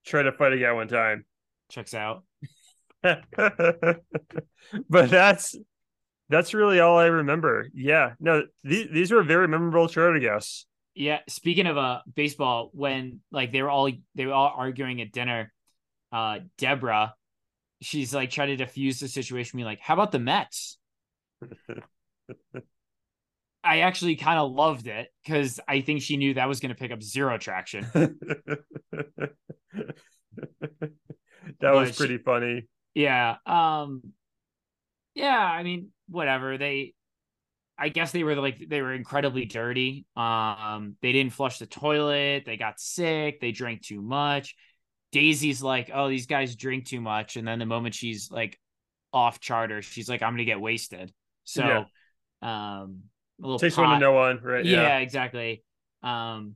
tried 0.06 0.24
to 0.24 0.32
fight 0.32 0.54
a 0.54 0.58
guy 0.58 0.72
one 0.72 0.88
time, 0.88 1.26
checks 1.70 1.94
out. 1.94 2.24
but 4.90 5.10
that's 5.10 5.56
that's 6.30 6.54
really 6.54 6.80
all 6.80 6.98
I 6.98 7.06
remember. 7.06 7.68
Yeah, 7.74 8.14
no, 8.20 8.44
these 8.64 8.88
these 8.92 9.12
were 9.12 9.24
very 9.24 9.48
memorable 9.48 9.88
charter 9.88 10.20
guests. 10.20 10.66
Yeah, 10.96 11.20
speaking 11.30 11.68
of 11.68 11.78
uh 11.78 12.02
baseball, 12.16 12.70
when 12.74 13.22
like 13.32 13.52
they 13.52 13.62
were 13.62 13.70
all 13.70 13.90
they 14.16 14.26
were 14.26 14.34
all 14.34 14.54
arguing 14.56 15.02
at 15.02 15.12
dinner, 15.12 15.54
uh 16.12 16.40
Deborah, 16.58 17.14
she's 17.82 18.14
like 18.14 18.32
trying 18.32 18.50
to 18.50 18.56
diffuse 18.58 19.00
the 19.00 19.08
situation, 19.08 19.58
be 19.58 19.64
like, 19.64 19.80
"How 19.80 19.94
about 19.94 20.12
the 20.12 20.20
Mets?" 20.20 20.78
I 23.64 23.80
actually 23.80 24.16
kind 24.16 24.40
of 24.40 24.52
loved 24.52 24.88
it 24.88 25.10
because 25.24 25.60
I 25.68 25.82
think 25.82 26.02
she 26.02 26.16
knew 26.18 26.36
that 26.36 26.48
was 26.48 26.60
going 26.60 26.70
to 26.70 26.76
pick 26.76 26.92
up 26.92 27.04
zero 27.04 27.38
traction. 27.38 27.86
that 27.94 29.32
was 31.62 31.90
But 31.90 31.96
she- 31.96 31.96
pretty 31.96 32.18
funny. 32.18 32.68
Yeah. 32.98 33.36
Um 33.46 34.02
yeah, 35.14 35.38
I 35.38 35.62
mean, 35.64 35.90
whatever. 36.10 36.58
They 36.58 36.96
I 37.78 37.90
guess 37.90 38.12
they 38.12 38.24
were 38.24 38.36
like 38.36 38.58
they 38.68 38.82
were 38.82 38.94
incredibly 38.94 39.46
dirty. 39.46 40.08
Um 40.16 40.96
they 41.04 41.12
didn't 41.12 41.34
flush 41.34 41.60
the 41.60 41.68
toilet, 41.68 42.44
they 42.46 42.58
got 42.58 42.80
sick, 42.80 43.40
they 43.40 43.52
drank 43.52 43.84
too 43.84 44.02
much. 44.02 44.56
Daisy's 45.12 45.62
like, 45.62 45.92
"Oh, 45.94 46.10
these 46.10 46.26
guys 46.26 46.56
drink 46.56 46.86
too 46.88 47.00
much." 47.00 47.38
And 47.38 47.48
then 47.48 47.60
the 47.60 47.66
moment 47.68 47.94
she's 47.96 48.32
like 48.32 48.60
off 49.14 49.40
charter, 49.40 49.82
she's 49.84 50.10
like, 50.10 50.24
"I'm 50.24 50.32
going 50.32 50.40
to 50.40 50.46
get 50.46 50.60
wasted." 50.60 51.14
So 51.44 51.64
um 52.42 53.04
a 53.40 53.44
little 53.44 53.60
Takes 53.60 53.78
one 53.78 53.86
to 53.86 53.94
pot- 53.94 54.02
know 54.02 54.14
one, 54.14 54.42
right? 54.44 54.66
Yeah, 54.66 54.82
yeah, 54.82 54.98
exactly. 54.98 55.64
Um, 56.02 56.56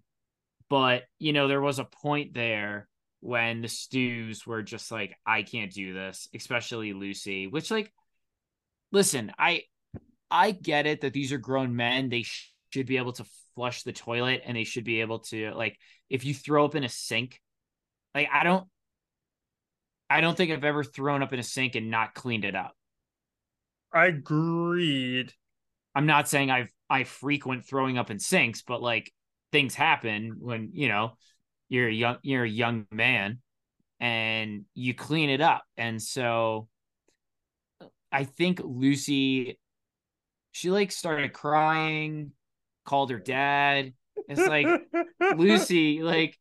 but 0.70 1.04
you 1.20 1.34
know, 1.34 1.48
there 1.48 1.62
was 1.62 1.78
a 1.78 1.86
point 1.86 2.34
there 2.34 2.88
when 3.22 3.62
the 3.62 3.68
stews 3.68 4.46
were 4.46 4.64
just 4.64 4.92
like, 4.92 5.16
I 5.26 5.44
can't 5.44 5.72
do 5.72 5.94
this, 5.94 6.28
especially 6.36 6.94
Lucy, 6.94 7.48
which 7.48 7.72
like 7.72 7.92
listen, 8.92 9.32
I 9.40 9.64
I 10.30 10.52
get 10.52 10.86
it 10.88 11.02
that 11.02 11.14
these 11.14 11.32
are 11.32 11.38
grown 11.38 11.76
men. 11.76 12.10
They 12.10 12.24
sh- 12.24 12.52
should 12.72 12.88
be 12.88 12.98
able 12.98 13.14
to 13.14 13.26
flush 13.56 13.84
the 13.84 13.94
toilet 13.94 14.42
and 14.46 14.58
they 14.58 14.64
should 14.64 14.84
be 14.84 15.02
able 15.02 15.20
to 15.20 15.52
like 15.52 15.78
if 16.10 16.26
you 16.26 16.34
throw 16.34 16.66
up 16.66 16.76
in 16.76 16.84
a 16.84 16.90
sink, 16.90 17.40
like 18.14 18.28
I 18.32 18.44
don't 18.44 18.68
I 20.10 20.20
don't 20.20 20.36
think 20.36 20.52
I've 20.52 20.66
ever 20.66 20.84
thrown 20.84 21.24
up 21.24 21.32
in 21.32 21.40
a 21.40 21.44
sink 21.44 21.76
and 21.76 21.90
not 21.90 22.14
cleaned 22.14 22.44
it 22.44 22.56
up. 22.56 22.76
I 23.94 24.08
agreed. 24.08 25.32
I'm 25.94 26.06
not 26.06 26.28
saying 26.28 26.50
I've 26.50 26.72
I 26.90 27.04
frequent 27.04 27.66
throwing 27.66 27.98
up 27.98 28.10
in 28.10 28.20
sinks, 28.20 28.62
but 28.62 28.82
like 28.82 29.12
things 29.52 29.76
happen 29.76 30.38
when 30.40 30.72
you 30.74 30.88
know 30.88 31.14
you're 31.72 31.88
a 31.88 31.94
young 31.94 32.18
you're 32.22 32.44
a 32.44 32.50
young 32.50 32.86
man 32.92 33.40
and 34.02 34.66
you 34.74 34.94
clean 34.94 35.30
it 35.30 35.40
up. 35.40 35.64
And 35.78 36.02
so 36.02 36.68
I 38.12 38.26
think 38.26 38.60
Lucy 38.62 39.58
she 40.52 40.70
like 40.70 40.92
started 40.92 41.32
crying, 41.32 42.34
called 42.86 43.10
her 43.10 43.20
dad. 43.20 43.94
It's 44.28 44.46
like 44.46 44.68
Lucy, 45.38 46.04
like 46.04 46.38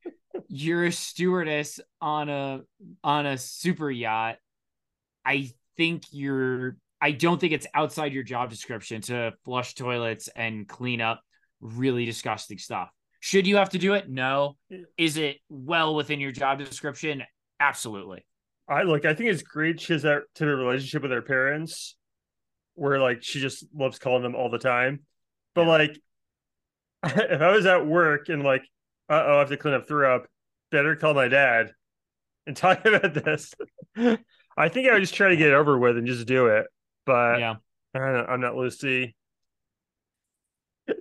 you're 0.49 0.87
a 0.87 0.93
stewardess 0.93 1.79
on 2.01 2.29
a 2.29 2.63
on 3.05 3.27
a 3.27 3.39
super 3.39 3.89
yacht. 3.89 4.39
I 5.25 5.53
think 5.77 6.07
you're 6.11 6.77
I 7.01 7.13
don't 7.13 7.41
think 7.41 7.53
it's 7.53 7.69
outside 7.73 8.13
your 8.13 8.25
job 8.25 8.51
description 8.51 9.01
to 9.03 9.35
flush 9.45 9.77
toilets 9.77 10.29
and 10.35 10.69
clean 10.69 11.01
up 11.01 11.23
really 11.61 12.05
disgusting 12.05 12.59
stuff. 12.59 12.91
Should 13.21 13.47
you 13.47 13.57
have 13.57 13.71
to 13.71 13.79
do 13.79 13.95
it? 13.95 14.09
No. 14.09 14.57
Is 14.97 15.17
it 15.17 15.37
well 15.49 15.95
within 15.95 16.21
your 16.21 16.33
job 16.33 16.59
description? 16.59 17.23
Absolutely. 17.61 18.25
I 18.69 18.83
look, 18.83 19.05
I 19.05 19.15
think 19.15 19.31
it's 19.31 19.43
great 19.43 19.81
she 19.81 19.93
has 19.93 20.03
that 20.03 20.23
type 20.35 20.49
of 20.49 20.59
relationship 20.59 21.03
with 21.03 21.11
her 21.11 21.23
parents 21.23 21.97
where 22.75 22.99
like 22.99 23.23
she 23.23 23.41
just 23.41 23.65
loves 23.75 23.99
calling 23.99 24.23
them 24.23 24.35
all 24.35 24.49
the 24.49 24.59
time. 24.59 25.01
But 25.55 25.63
Yeah. 25.63 25.69
like 25.69 25.99
if 27.05 27.41
I 27.41 27.51
was 27.51 27.67
at 27.67 27.87
work 27.87 28.29
and 28.29 28.43
like, 28.43 28.63
uh 29.09 29.23
oh, 29.27 29.37
I 29.37 29.39
have 29.41 29.49
to 29.51 29.57
clean 29.57 29.75
up 29.75 29.87
throw 29.87 30.15
up, 30.17 30.27
better 30.71 30.97
call 30.97 31.15
my 31.15 31.29
dad 31.29 31.73
and 32.47 32.57
talk 32.57 32.85
about 32.87 33.13
this. 33.13 33.53
I 34.57 34.69
think 34.69 34.89
I 34.89 34.93
would 34.95 35.01
just 35.01 35.15
try 35.15 35.29
to 35.29 35.37
get 35.37 35.49
it 35.49 35.55
over 35.55 35.79
with 35.79 35.99
and 35.99 36.07
just 36.07 36.27
do 36.27 36.47
it. 36.47 36.67
But 37.05 37.41
yeah. 37.41 37.57
I 37.95 37.99
don't 37.99 38.13
know, 38.15 38.27
I'm 38.29 38.41
not 38.41 38.57
Lucy. 38.57 39.15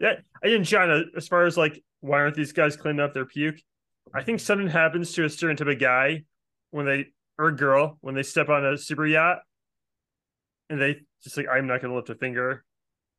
That 0.02 0.24
I 0.44 0.48
didn't 0.48 0.66
John 0.66 1.12
as 1.16 1.28
far 1.28 1.46
as 1.46 1.58
like 1.58 1.84
why 2.02 2.20
aren't 2.20 2.36
these 2.36 2.52
guys 2.54 2.76
cleaning 2.78 3.02
up 3.02 3.14
their 3.14 3.26
puke? 3.26 3.60
I 4.14 4.24
think 4.24 4.40
something 4.40 4.68
happens 4.68 5.14
to 5.14 5.26
a 5.26 5.30
certain 5.30 5.56
type 5.58 5.68
of 5.68 5.80
guy 5.80 6.24
when 6.72 6.86
they 6.86 7.08
or 7.38 7.52
girl 7.52 7.98
when 8.02 8.16
they 8.16 8.24
step 8.24 8.50
on 8.50 8.66
a 8.66 8.78
super 8.78 9.06
yacht 9.06 9.40
and 10.70 10.82
they 10.82 11.02
just 11.24 11.38
like 11.38 11.48
I'm 11.52 11.68
not 11.68 11.82
gonna 11.82 11.96
lift 11.96 12.10
a 12.10 12.16
finger 12.16 12.64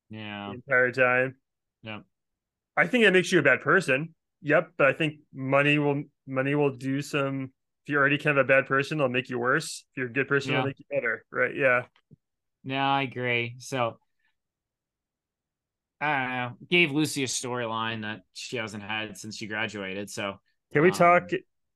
Yeah. 0.08 0.48
the 0.48 0.54
entire 0.54 0.92
time. 0.92 1.36
Yeah. 1.82 2.00
I 2.76 2.86
think 2.86 3.04
that 3.04 3.12
makes 3.12 3.30
you 3.32 3.38
a 3.38 3.42
bad 3.42 3.60
person. 3.60 4.14
Yep, 4.42 4.72
but 4.78 4.86
I 4.86 4.92
think 4.92 5.20
money 5.34 5.78
will 5.78 6.04
money 6.26 6.54
will 6.54 6.76
do 6.76 7.02
some 7.02 7.52
if 7.84 7.88
you're 7.92 8.00
already 8.00 8.18
kind 8.18 8.38
of 8.38 8.44
a 8.44 8.48
bad 8.48 8.66
person, 8.66 8.98
it'll 8.98 9.08
make 9.08 9.30
you 9.30 9.38
worse. 9.38 9.84
If 9.92 9.96
you're 9.98 10.06
a 10.08 10.12
good 10.12 10.28
person, 10.28 10.52
Yeah. 10.52 10.58
it'll 10.58 10.66
make 10.68 10.78
you 10.78 10.84
better. 10.90 11.24
Right. 11.30 11.54
Yeah. 11.54 11.82
No, 12.62 12.78
I 12.78 13.02
agree. 13.02 13.56
So 13.58 13.98
I 16.00 16.18
don't 16.18 16.30
know. 16.30 16.52
Gave 16.70 16.92
Lucy 16.92 17.24
a 17.24 17.26
storyline 17.26 18.02
that 18.02 18.22
she 18.32 18.56
hasn't 18.56 18.82
had 18.82 19.18
since 19.18 19.36
she 19.36 19.46
graduated. 19.46 20.10
So 20.10 20.40
Can 20.72 20.82
we 20.82 20.88
Um, 20.88 20.94
talk 20.94 21.30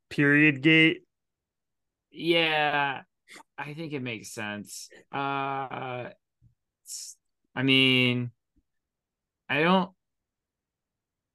period 0.08 0.62
gate? 0.62 1.02
Yeah, 2.10 3.02
I 3.58 3.74
think 3.74 3.92
it 3.92 4.00
makes 4.02 4.30
sense. 4.30 4.88
Uh, 5.12 6.10
I 7.56 7.62
mean, 7.62 8.30
I 9.48 9.62
don't. 9.62 9.90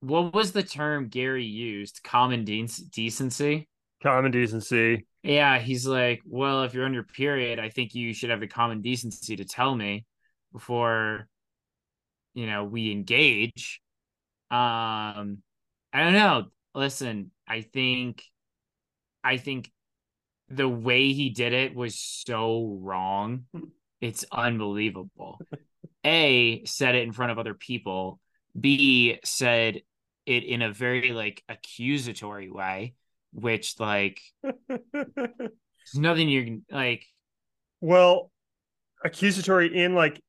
What 0.02 0.34
was 0.34 0.54
the 0.54 0.64
term 0.64 1.10
Gary 1.10 1.46
used? 1.46 2.02
Common 2.04 2.46
de- 2.46 2.68
decency. 2.92 3.68
Common 4.02 4.32
decency. 4.32 5.06
Yeah, 5.24 5.60
he's 5.60 5.86
like, 5.86 6.22
well, 6.26 6.64
if 6.64 6.74
you're 6.74 6.86
on 6.86 6.94
your 6.94 7.04
period, 7.04 7.60
I 7.60 7.70
think 7.70 7.94
you 7.94 8.14
should 8.14 8.30
have 8.30 8.40
the 8.40 8.48
common 8.48 8.82
decency 8.82 9.36
to 9.36 9.44
tell 9.46 9.76
me 9.76 10.06
before, 10.54 11.28
you 12.40 12.48
know, 12.48 12.64
we 12.64 12.90
engage. 12.94 13.82
Um, 14.50 15.40
I 15.92 16.04
don't 16.04 16.14
know. 16.14 16.46
Listen, 16.74 17.32
I 17.46 17.62
think, 17.62 18.24
I 19.22 19.36
think 19.36 19.70
the 20.48 20.70
way 20.70 21.12
he 21.12 21.32
did 21.32 21.52
it 21.52 21.76
was 21.76 22.00
so 22.00 22.80
wrong. 22.82 23.46
It's 24.00 24.24
unbelievable. 24.32 25.40
A 26.06 26.64
said 26.64 26.96
it 26.96 27.04
in 27.04 27.12
front 27.12 27.34
of 27.34 27.40
other 27.40 27.54
people. 27.54 28.22
B 28.58 29.20
said 29.26 29.82
it 30.26 30.44
in 30.46 30.62
a 30.62 30.72
very 30.72 31.12
like 31.12 31.44
accusatory 31.50 32.50
way, 32.50 32.94
which 33.34 33.78
like 33.82 34.22
there's 34.94 35.96
nothing 35.96 36.30
you 36.30 36.46
can 36.46 36.66
like 36.72 37.06
well, 37.82 38.32
accusatory 39.04 39.76
in 39.84 39.94
like 39.94 40.22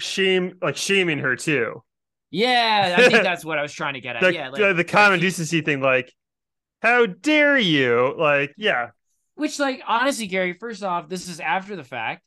shame, 0.00 0.58
like 0.62 0.76
shaming 0.76 1.18
her 1.18 1.36
too. 1.36 1.82
yeah 2.30 2.96
i 2.98 3.08
think 3.08 3.22
that's 3.22 3.44
what 3.44 3.58
i 3.58 3.62
was 3.62 3.72
trying 3.72 3.94
to 3.94 4.00
get 4.00 4.16
at 4.16 4.22
The, 4.22 4.32
yeah 4.32 4.50
the, 4.50 4.66
like, 4.68 4.76
the 4.76 4.84
common 4.84 5.20
he- 5.20 5.26
decency 5.26 5.60
thing, 5.62 5.80
like, 5.80 6.12
how 6.82 7.06
dare 7.06 7.58
you? 7.58 8.14
Like, 8.18 8.54
yeah, 8.56 8.90
which 9.34 9.58
like 9.58 9.82
honestly 9.86 10.26
gary 10.26 10.52
first 10.54 10.82
off 10.82 11.08
this 11.08 11.28
is 11.28 11.40
after 11.40 11.76
the 11.76 11.84
fact 11.84 12.22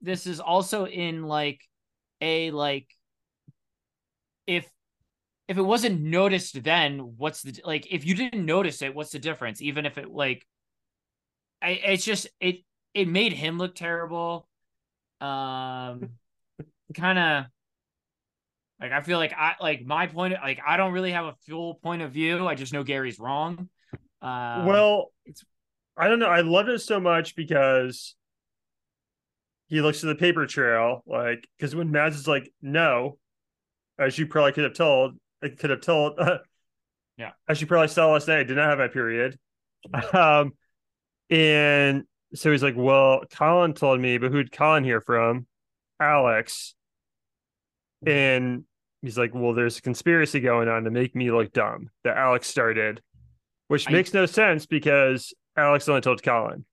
this 0.00 0.26
is 0.26 0.40
also 0.40 0.86
in 0.86 1.24
like 1.24 1.60
a 2.20 2.50
like 2.50 2.88
if 4.46 4.68
if 5.48 5.56
it 5.56 5.62
wasn't 5.62 6.00
noticed 6.00 6.62
then, 6.62 7.14
what's 7.16 7.42
the 7.42 7.58
like 7.64 7.86
if 7.90 8.04
you 8.04 8.14
didn't 8.14 8.44
notice 8.44 8.82
it, 8.82 8.94
what's 8.94 9.10
the 9.12 9.18
difference? 9.18 9.62
Even 9.62 9.86
if 9.86 9.96
it 9.96 10.10
like 10.10 10.44
I 11.62 11.70
it's 11.70 12.04
just 12.04 12.28
it 12.40 12.56
it 12.94 13.08
made 13.08 13.32
him 13.32 13.58
look 13.58 13.74
terrible. 13.74 14.46
Um 15.20 16.10
kind 16.94 17.18
of 17.18 17.44
like 18.80 18.92
I 18.92 19.02
feel 19.02 19.18
like 19.18 19.32
I 19.36 19.54
like 19.60 19.84
my 19.84 20.06
point 20.06 20.34
like 20.34 20.60
I 20.66 20.76
don't 20.76 20.92
really 20.92 21.12
have 21.12 21.26
a 21.26 21.34
full 21.46 21.74
point 21.74 22.02
of 22.02 22.12
view. 22.12 22.46
I 22.46 22.54
just 22.54 22.72
know 22.72 22.84
Gary's 22.84 23.18
wrong. 23.18 23.68
Um, 24.22 24.66
well, 24.66 25.12
it's 25.26 25.44
I 25.96 26.08
don't 26.08 26.18
know. 26.18 26.28
I 26.28 26.42
loved 26.42 26.68
it 26.68 26.80
so 26.80 27.00
much 27.00 27.34
because 27.34 28.14
he 29.66 29.80
looks 29.80 30.02
at 30.02 30.06
the 30.06 30.14
paper 30.14 30.46
trail, 30.46 31.02
like 31.06 31.46
because 31.56 31.74
when 31.74 31.90
Mads 31.90 32.16
is 32.16 32.28
like, 32.28 32.52
no, 32.62 33.18
as 33.98 34.18
you 34.18 34.26
probably 34.26 34.52
could 34.52 34.64
have 34.64 34.74
told, 34.74 35.16
it 35.42 35.58
could 35.58 35.70
have 35.70 35.80
told, 35.80 36.18
yeah, 37.18 37.32
as 37.48 37.60
you 37.60 37.66
probably 37.66 37.88
saw 37.88 38.12
last 38.12 38.28
night, 38.28 38.40
I 38.40 38.44
did 38.44 38.56
not 38.56 38.70
have 38.70 38.78
my 38.78 38.88
period. 38.88 39.38
Um, 40.12 40.52
and 41.30 42.04
so 42.34 42.50
he's 42.50 42.62
like, 42.62 42.74
well, 42.76 43.22
Colin 43.30 43.74
told 43.74 44.00
me, 44.00 44.18
but 44.18 44.32
who'd 44.32 44.52
Colin 44.52 44.84
hear 44.84 45.00
from? 45.00 45.46
Alex. 46.00 46.74
And 48.06 48.64
he's 49.02 49.18
like, 49.18 49.34
well, 49.34 49.54
there's 49.54 49.78
a 49.78 49.82
conspiracy 49.82 50.40
going 50.40 50.68
on 50.68 50.84
to 50.84 50.90
make 50.90 51.14
me 51.14 51.30
look 51.30 51.52
dumb 51.52 51.90
that 52.04 52.16
Alex 52.16 52.46
started, 52.48 53.00
which 53.68 53.88
I- 53.88 53.92
makes 53.92 54.14
no 54.14 54.26
sense 54.26 54.66
because 54.66 55.34
Alex 55.56 55.88
only 55.88 56.00
told 56.00 56.22
Colin. 56.22 56.64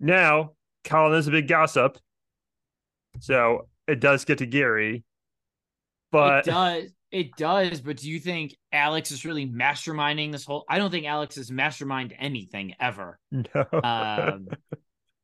Now, 0.00 0.52
Colin 0.84 1.18
is 1.18 1.26
a 1.26 1.30
big 1.30 1.48
gossip. 1.48 1.98
So 3.20 3.68
it 3.86 4.00
does 4.00 4.24
get 4.24 4.38
to 4.38 4.46
Gary. 4.46 5.04
But 6.12 6.46
it 6.46 6.50
does. 6.50 6.84
It 7.10 7.36
does, 7.36 7.80
but 7.80 7.96
do 7.96 8.10
you 8.10 8.18
think 8.20 8.54
Alex 8.70 9.10
is 9.10 9.24
really 9.24 9.46
masterminding 9.46 10.30
this 10.30 10.44
whole? 10.44 10.66
I 10.68 10.76
don't 10.76 10.90
think 10.90 11.06
Alex 11.06 11.36
has 11.36 11.50
mastermind 11.50 12.12
anything 12.18 12.74
ever. 12.78 13.18
no. 13.32 13.64
Um, 13.82 14.48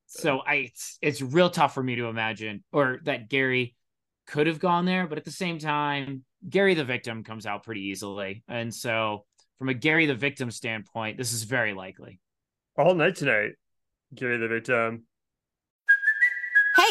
so 0.06 0.38
I, 0.38 0.54
it's 0.54 0.98
it's 1.02 1.20
real 1.20 1.50
tough 1.50 1.74
for 1.74 1.82
me 1.82 1.96
to 1.96 2.06
imagine, 2.06 2.64
or 2.72 3.00
that 3.04 3.28
Gary 3.28 3.74
could 4.26 4.46
have 4.46 4.58
gone 4.58 4.84
there, 4.84 5.06
but 5.06 5.18
at 5.18 5.24
the 5.24 5.30
same 5.30 5.58
time, 5.58 6.24
Gary 6.48 6.74
the 6.74 6.84
victim 6.84 7.24
comes 7.24 7.46
out 7.46 7.64
pretty 7.64 7.82
easily, 7.82 8.42
and 8.48 8.74
so 8.74 9.24
from 9.58 9.68
a 9.68 9.74
Gary 9.74 10.06
the 10.06 10.14
victim 10.14 10.50
standpoint, 10.50 11.16
this 11.16 11.32
is 11.32 11.44
very 11.44 11.74
likely. 11.74 12.20
all 12.76 12.94
night 12.94 13.16
tonight, 13.16 13.52
Gary 14.14 14.36
the 14.38 14.48
victim. 14.48 15.04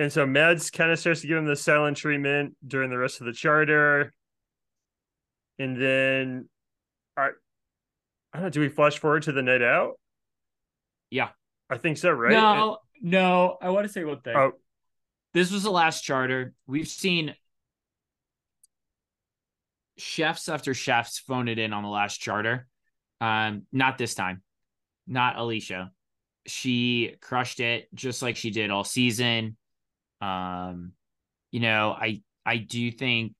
And 0.00 0.10
so 0.10 0.24
Mads 0.24 0.70
kind 0.70 0.90
of 0.90 0.98
starts 0.98 1.20
to 1.20 1.26
give 1.26 1.36
him 1.36 1.44
the 1.44 1.54
silent 1.54 1.98
treatment 1.98 2.56
during 2.66 2.88
the 2.88 2.96
rest 2.96 3.20
of 3.20 3.26
the 3.26 3.34
charter. 3.34 4.14
And 5.58 5.76
then 5.76 6.48
I 7.18 7.28
I 8.32 8.38
don't 8.38 8.44
know, 8.44 8.48
do 8.48 8.60
we 8.60 8.70
flash 8.70 8.98
forward 8.98 9.24
to 9.24 9.32
the 9.32 9.42
night 9.42 9.60
out? 9.60 10.00
Yeah. 11.10 11.28
I 11.68 11.76
think 11.76 11.98
so, 11.98 12.12
right? 12.12 12.32
No, 12.32 12.78
no. 13.02 13.58
I 13.60 13.68
want 13.68 13.86
to 13.86 13.92
say 13.92 14.02
one 14.02 14.22
thing. 14.22 14.34
Oh, 14.34 14.52
this 15.34 15.52
was 15.52 15.64
the 15.64 15.70
last 15.70 16.00
charter. 16.00 16.54
We've 16.66 16.88
seen 16.88 17.34
chefs 19.98 20.48
after 20.48 20.72
chefs 20.72 21.18
phone 21.18 21.46
it 21.46 21.58
in 21.58 21.74
on 21.74 21.82
the 21.82 21.90
last 21.90 22.22
charter. 22.22 22.66
Um, 23.20 23.66
not 23.70 23.98
this 23.98 24.14
time, 24.14 24.40
not 25.06 25.36
Alicia. 25.36 25.92
She 26.46 27.16
crushed 27.20 27.60
it 27.60 27.94
just 27.94 28.22
like 28.22 28.36
she 28.36 28.50
did 28.50 28.70
all 28.70 28.82
season. 28.82 29.58
Um, 30.20 30.92
you 31.50 31.60
know, 31.60 31.92
I 31.98 32.22
I 32.44 32.58
do 32.58 32.90
think 32.90 33.34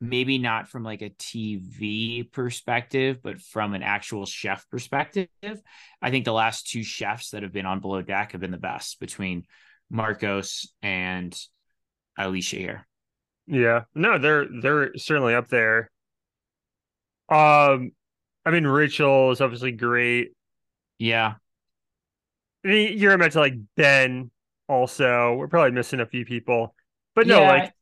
maybe 0.00 0.38
not 0.38 0.68
from 0.68 0.82
like 0.84 1.02
a 1.02 1.10
TV 1.10 2.30
perspective, 2.30 3.20
but 3.22 3.40
from 3.40 3.74
an 3.74 3.82
actual 3.82 4.26
chef 4.26 4.68
perspective, 4.68 5.28
I 6.02 6.10
think 6.10 6.24
the 6.24 6.32
last 6.32 6.68
two 6.68 6.82
chefs 6.82 7.30
that 7.30 7.42
have 7.42 7.52
been 7.52 7.66
on 7.66 7.80
Below 7.80 8.02
Deck 8.02 8.32
have 8.32 8.40
been 8.40 8.50
the 8.50 8.58
best 8.58 9.00
between 9.00 9.44
Marcos 9.90 10.72
and 10.82 11.34
Alicia 12.18 12.56
here. 12.56 12.86
yeah. 13.46 13.82
No, 13.94 14.18
they're 14.18 14.46
they're 14.62 14.96
certainly 14.96 15.34
up 15.34 15.48
there. 15.48 15.90
Um 17.28 17.92
I 18.44 18.50
mean 18.50 18.66
Rachel 18.66 19.30
is 19.30 19.40
obviously 19.40 19.72
great. 19.72 20.32
Yeah. 20.98 21.34
I 22.64 22.68
mean, 22.68 22.98
you're 22.98 23.16
meant 23.18 23.32
to 23.34 23.40
like 23.40 23.54
Ben 23.76 24.30
also. 24.68 25.34
We're 25.34 25.48
probably 25.48 25.72
missing 25.72 26.00
a 26.00 26.06
few 26.06 26.24
people. 26.24 26.74
But 27.14 27.26
no, 27.26 27.40
Yeah. 27.40 27.48
like 27.48 27.72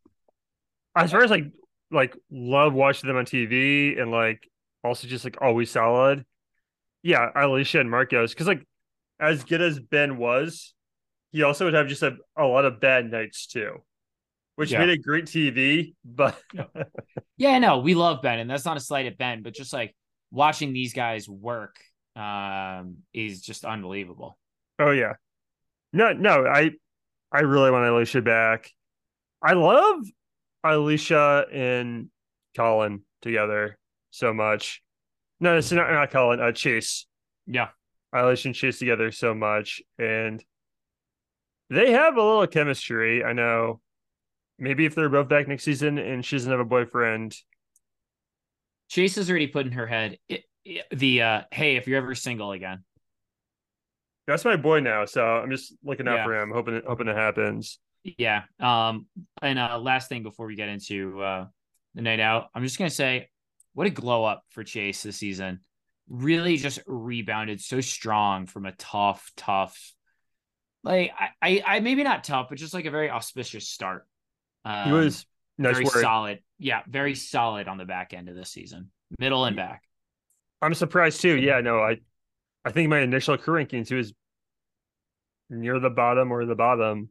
as 0.94 1.10
far 1.10 1.22
as 1.22 1.30
like 1.30 1.44
like 1.90 2.14
love 2.30 2.72
watching 2.74 3.08
them 3.08 3.16
on 3.16 3.24
TV 3.24 4.00
and 4.00 4.10
like 4.10 4.48
also 4.84 5.06
just 5.08 5.24
like 5.24 5.40
always 5.40 5.70
solid. 5.70 6.24
Yeah, 7.02 7.30
Alicia 7.34 7.80
and 7.80 7.90
Marcos. 7.90 8.32
Because 8.32 8.46
like 8.46 8.66
as 9.20 9.44
good 9.44 9.60
as 9.62 9.78
Ben 9.78 10.16
was, 10.18 10.74
he 11.32 11.42
also 11.42 11.64
would 11.64 11.74
have 11.74 11.88
just 11.88 12.02
a, 12.02 12.16
a 12.36 12.44
lot 12.44 12.64
of 12.64 12.80
bad 12.80 13.10
nights 13.10 13.46
too. 13.46 13.82
Which 14.56 14.70
Yeah. 14.72 14.80
made 14.80 14.90
it 14.90 15.02
great 15.02 15.24
TV, 15.26 15.94
but 16.04 16.38
Yeah, 17.38 17.58
no, 17.58 17.78
we 17.78 17.94
love 17.94 18.22
Ben, 18.22 18.38
and 18.38 18.50
that's 18.50 18.64
not 18.66 18.76
a 18.76 18.80
slight 18.80 19.06
at 19.06 19.16
Ben, 19.18 19.42
but 19.42 19.54
just 19.54 19.72
like 19.72 19.94
watching 20.30 20.72
these 20.72 20.92
guys 20.94 21.28
work 21.28 21.76
um 22.16 22.98
is 23.14 23.40
just 23.40 23.64
unbelievable. 23.64 24.38
oh 24.78 24.90
yeah. 24.90 25.14
No, 25.92 26.12
no, 26.12 26.46
I 26.46 26.70
I 27.30 27.40
really 27.40 27.70
want 27.70 27.86
Alicia 27.86 28.22
back. 28.22 28.70
I 29.42 29.52
love 29.54 30.04
Alicia 30.64 31.46
and 31.52 32.08
Colin 32.56 33.02
together 33.22 33.78
so 34.10 34.32
much. 34.32 34.82
No, 35.40 35.56
it's 35.56 35.72
not, 35.72 35.90
not 35.90 36.10
Colin, 36.10 36.40
uh, 36.40 36.52
Chase. 36.52 37.06
Yeah. 37.46 37.68
Alicia 38.12 38.48
and 38.48 38.54
Chase 38.54 38.78
together 38.78 39.10
so 39.10 39.34
much. 39.34 39.82
And 39.98 40.42
they 41.70 41.92
have 41.92 42.16
a 42.16 42.22
little 42.22 42.46
chemistry. 42.46 43.24
I 43.24 43.32
know. 43.32 43.80
Maybe 44.58 44.84
if 44.84 44.94
they're 44.94 45.08
both 45.08 45.28
back 45.28 45.48
next 45.48 45.64
season 45.64 45.98
and 45.98 46.24
she 46.24 46.36
doesn't 46.36 46.50
have 46.50 46.60
a 46.60 46.64
boyfriend. 46.64 47.34
Chase 48.88 49.16
has 49.16 49.28
already 49.30 49.46
put 49.48 49.66
in 49.66 49.72
her 49.72 49.86
head 49.86 50.18
it, 50.28 50.44
it- 50.64 50.86
the 50.92 51.22
uh 51.22 51.42
hey, 51.50 51.76
if 51.76 51.88
you're 51.88 51.98
ever 51.98 52.14
single 52.14 52.52
again. 52.52 52.84
That's 54.32 54.44
my 54.44 54.56
boy 54.56 54.80
now, 54.80 55.04
so 55.04 55.24
I'm 55.24 55.50
just 55.50 55.74
looking 55.84 56.08
out 56.08 56.16
Yeah. 56.16 56.24
for 56.24 56.40
him, 56.40 56.50
hoping 56.52 56.80
hoping 56.86 57.08
it 57.08 57.16
happens. 57.16 57.78
Yeah. 58.02 58.42
Um 58.58 59.06
and 59.40 59.58
uh 59.58 59.78
last 59.78 60.08
thing 60.08 60.22
before 60.22 60.46
we 60.46 60.56
get 60.56 60.68
into 60.68 61.20
uh 61.20 61.46
the 61.94 62.02
night 62.02 62.20
out, 62.20 62.48
I'm 62.54 62.62
just 62.62 62.78
gonna 62.78 62.90
say 62.90 63.28
what 63.74 63.86
a 63.86 63.90
glow 63.90 64.24
up 64.24 64.42
for 64.50 64.64
Chase 64.64 65.02
this 65.02 65.16
season. 65.16 65.60
Really 66.08 66.56
just 66.56 66.80
rebounded 66.86 67.60
so 67.60 67.80
strong 67.80 68.46
from 68.46 68.66
a 68.66 68.72
tough, 68.72 69.30
tough 69.36 69.92
like 70.84 71.12
I, 71.18 71.28
I, 71.40 71.62
I 71.76 71.80
maybe 71.80 72.02
not 72.02 72.24
tough, 72.24 72.48
but 72.48 72.58
just 72.58 72.74
like 72.74 72.86
a 72.86 72.90
very 72.90 73.08
auspicious 73.10 73.68
start. 73.68 74.06
Um, 74.64 74.86
He 74.86 74.92
was 74.92 75.26
nice 75.58 75.74
very 75.74 75.84
word. 75.84 76.00
solid. 76.00 76.38
Yeah, 76.58 76.80
very 76.88 77.14
solid 77.14 77.68
on 77.68 77.78
the 77.78 77.84
back 77.84 78.14
end 78.14 78.28
of 78.28 78.34
this 78.34 78.50
season, 78.50 78.90
middle 79.18 79.44
and 79.44 79.56
back. 79.56 79.82
I'm 80.60 80.74
surprised 80.74 81.20
too. 81.20 81.36
Yeah, 81.36 81.60
no, 81.60 81.78
I 81.80 81.98
I 82.64 82.72
think 82.72 82.88
my 82.88 83.00
initial 83.00 83.36
rankings 83.38 83.88
he 83.88 83.94
was 83.94 84.12
near 85.52 85.78
the 85.78 85.90
bottom 85.90 86.32
or 86.32 86.44
the 86.44 86.54
bottom. 86.54 87.10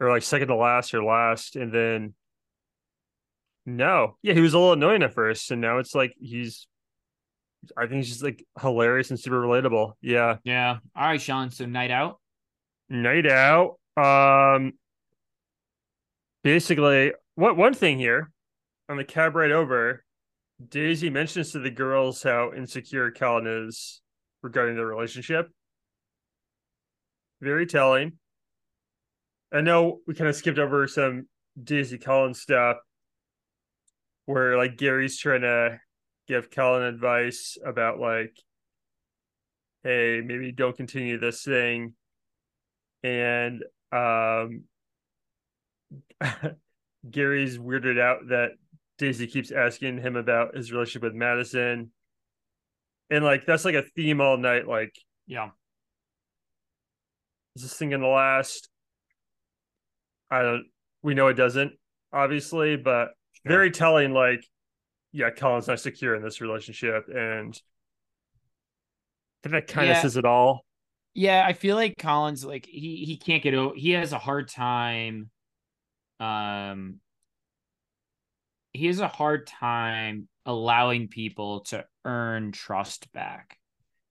Or 0.00 0.10
like 0.10 0.22
second 0.22 0.48
to 0.48 0.56
last 0.56 0.94
or 0.94 1.02
last. 1.02 1.56
And 1.56 1.72
then 1.72 2.14
no. 3.66 4.16
Yeah, 4.22 4.34
he 4.34 4.40
was 4.40 4.54
a 4.54 4.58
little 4.58 4.74
annoying 4.74 5.02
at 5.02 5.14
first. 5.14 5.50
And 5.50 5.60
now 5.60 5.78
it's 5.78 5.94
like 5.94 6.14
he's 6.20 6.66
I 7.76 7.82
think 7.82 7.96
he's 7.96 8.08
just 8.08 8.22
like 8.22 8.44
hilarious 8.60 9.10
and 9.10 9.18
super 9.18 9.40
relatable. 9.40 9.94
Yeah. 10.00 10.36
Yeah. 10.44 10.78
All 10.94 11.06
right, 11.06 11.20
Sean. 11.20 11.50
So 11.50 11.66
night 11.66 11.90
out. 11.90 12.20
Night 12.88 13.26
out. 13.26 13.78
Um 13.96 14.74
basically 16.44 17.12
what 17.34 17.56
one 17.56 17.74
thing 17.74 17.98
here 17.98 18.30
on 18.88 18.96
the 18.96 19.04
cab 19.04 19.34
ride 19.34 19.50
over, 19.50 20.04
Daisy 20.66 21.10
mentions 21.10 21.52
to 21.52 21.58
the 21.58 21.70
girls 21.70 22.22
how 22.22 22.52
insecure 22.52 23.10
Colin 23.10 23.46
is 23.66 24.00
regarding 24.42 24.76
their 24.76 24.86
relationship. 24.86 25.50
Very 27.40 27.66
telling. 27.66 28.18
I 29.52 29.60
know 29.60 30.00
we 30.06 30.14
kind 30.14 30.28
of 30.28 30.36
skipped 30.36 30.58
over 30.58 30.86
some 30.86 31.26
Daisy 31.62 31.98
Colin's 31.98 32.40
stuff 32.40 32.78
where 34.26 34.56
like 34.56 34.76
Gary's 34.76 35.18
trying 35.18 35.40
to 35.40 35.80
give 36.26 36.50
Colin 36.50 36.82
advice 36.82 37.56
about 37.64 37.98
like, 37.98 38.36
hey, 39.84 40.20
maybe 40.24 40.52
don't 40.52 40.76
continue 40.76 41.18
this 41.18 41.42
thing. 41.42 41.94
And 43.02 43.64
um 43.90 44.64
Gary's 47.10 47.56
weirded 47.56 47.98
out 47.98 48.28
that 48.28 48.50
Daisy 48.98 49.26
keeps 49.26 49.50
asking 49.50 49.98
him 49.98 50.16
about 50.16 50.56
his 50.56 50.72
relationship 50.72 51.04
with 51.04 51.14
Madison. 51.14 51.90
And 53.10 53.24
like 53.24 53.46
that's 53.46 53.64
like 53.64 53.76
a 53.76 53.82
theme 53.96 54.20
all 54.20 54.36
night. 54.36 54.68
Like, 54.68 54.94
Yeah. 55.26 55.50
Is 57.58 57.62
this 57.62 57.74
thing 57.74 57.90
gonna 57.90 58.06
last? 58.06 58.68
I 60.30 60.42
don't 60.42 60.66
we 61.02 61.14
know 61.14 61.26
it 61.28 61.34
doesn't, 61.34 61.72
obviously, 62.12 62.76
but 62.76 63.08
Sure. 63.44 63.52
very 63.52 63.70
telling, 63.70 64.12
like, 64.12 64.44
yeah, 65.12 65.30
Colin's 65.30 65.66
not 65.68 65.80
secure 65.80 66.14
in 66.14 66.22
this 66.22 66.40
relationship, 66.40 67.08
and 67.08 67.60
I 69.44 69.48
think 69.48 69.52
that 69.66 69.72
kind 69.72 69.90
of 69.90 69.96
Yeah. 69.96 70.02
says 70.02 70.16
it 70.16 70.24
all. 70.24 70.64
Yeah, 71.14 71.44
I 71.44 71.52
feel 71.52 71.74
like 71.74 71.96
Collins 71.98 72.44
like 72.44 72.66
he 72.66 73.04
he 73.04 73.16
can't 73.16 73.42
get 73.42 73.54
over 73.54 73.74
he 73.74 73.90
has 73.92 74.12
a 74.12 74.18
hard 74.18 74.48
time 74.48 75.30
um 76.20 77.00
he 78.72 78.86
has 78.86 79.00
a 79.00 79.08
hard 79.08 79.46
time 79.48 80.28
allowing 80.46 81.08
people 81.08 81.60
to 81.60 81.84
earn 82.04 82.52
trust 82.52 83.10
back. 83.12 83.58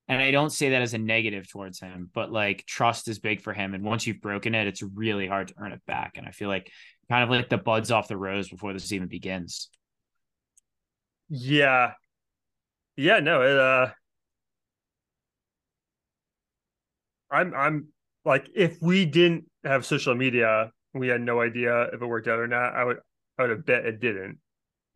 And 0.10 0.22
I 0.22 0.32
don't 0.32 0.52
say 0.52 0.70
that 0.70 0.82
as 0.82 0.93
a 0.93 0.98
negative 0.98 1.50
towards 1.50 1.80
him, 1.80 2.10
but 2.13 2.32
like 2.32 2.65
trust 2.65 3.08
is 3.08 3.20
big 3.20 3.41
for 3.41 3.54
him 3.54 3.74
and 3.74 3.84
once 3.84 4.08
you've 4.08 4.22
broken 4.22 4.56
it, 4.56 4.67
it's 4.67 4.82
really 4.82 5.28
hard 5.28 5.50
to 5.50 5.56
earn 5.58 5.74
it 5.74 5.82
back 5.86 6.13
and 6.15 6.26
I 6.26 6.32
feel 6.32 6.50
like 6.50 6.72
kind 7.10 7.24
of 7.24 7.30
like 7.30 7.50
the 7.50 7.58
buds 7.58 7.91
off 7.91 8.08
the 8.08 8.17
rose 8.17 8.50
before 8.50 8.74
this 8.74 8.91
even 8.91 9.08
begins. 9.08 9.70
Yeah. 11.30 11.93
Yeah, 12.96 13.20
no, 13.20 13.41
it 13.43 13.58
uh 13.58 13.91
I'm 17.32 17.54
I'm 17.54 17.88
like 18.26 18.50
if 18.56 18.82
we 18.82 19.06
didn't 19.06 19.46
have 19.63 19.86
social 19.86 20.15
media, 20.15 20.72
we 20.93 21.08
had 21.08 21.22
no 21.22 21.41
idea 21.41 21.84
if 21.93 22.02
it 22.02 22.06
worked 22.06 22.28
out 22.28 22.39
or 22.39 22.48
not. 22.48 22.74
I 22.74 22.84
would 22.84 22.98
I 23.38 23.43
would 23.43 23.52
have 23.52 23.65
bet 23.65 23.86
it 23.86 24.00
didn't. 24.00 24.39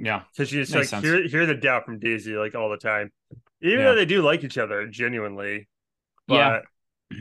Yeah. 0.03 0.23
Because 0.35 0.51
Makes 0.51 0.73
like 0.73 0.85
sense. 0.85 1.03
hear 1.03 1.27
hear 1.27 1.45
the 1.45 1.53
doubt 1.53 1.85
from 1.85 1.99
Daisy 1.99 2.33
like 2.33 2.55
all 2.55 2.69
the 2.69 2.77
time. 2.77 3.11
Even 3.61 3.79
Yeah. 3.79 3.85
though 3.85 3.95
they 3.95 4.05
do 4.05 4.23
like 4.23 4.43
each 4.43 4.57
other 4.57 4.87
genuinely. 4.87 5.67
But 6.27 6.35
Yeah. 7.11 7.19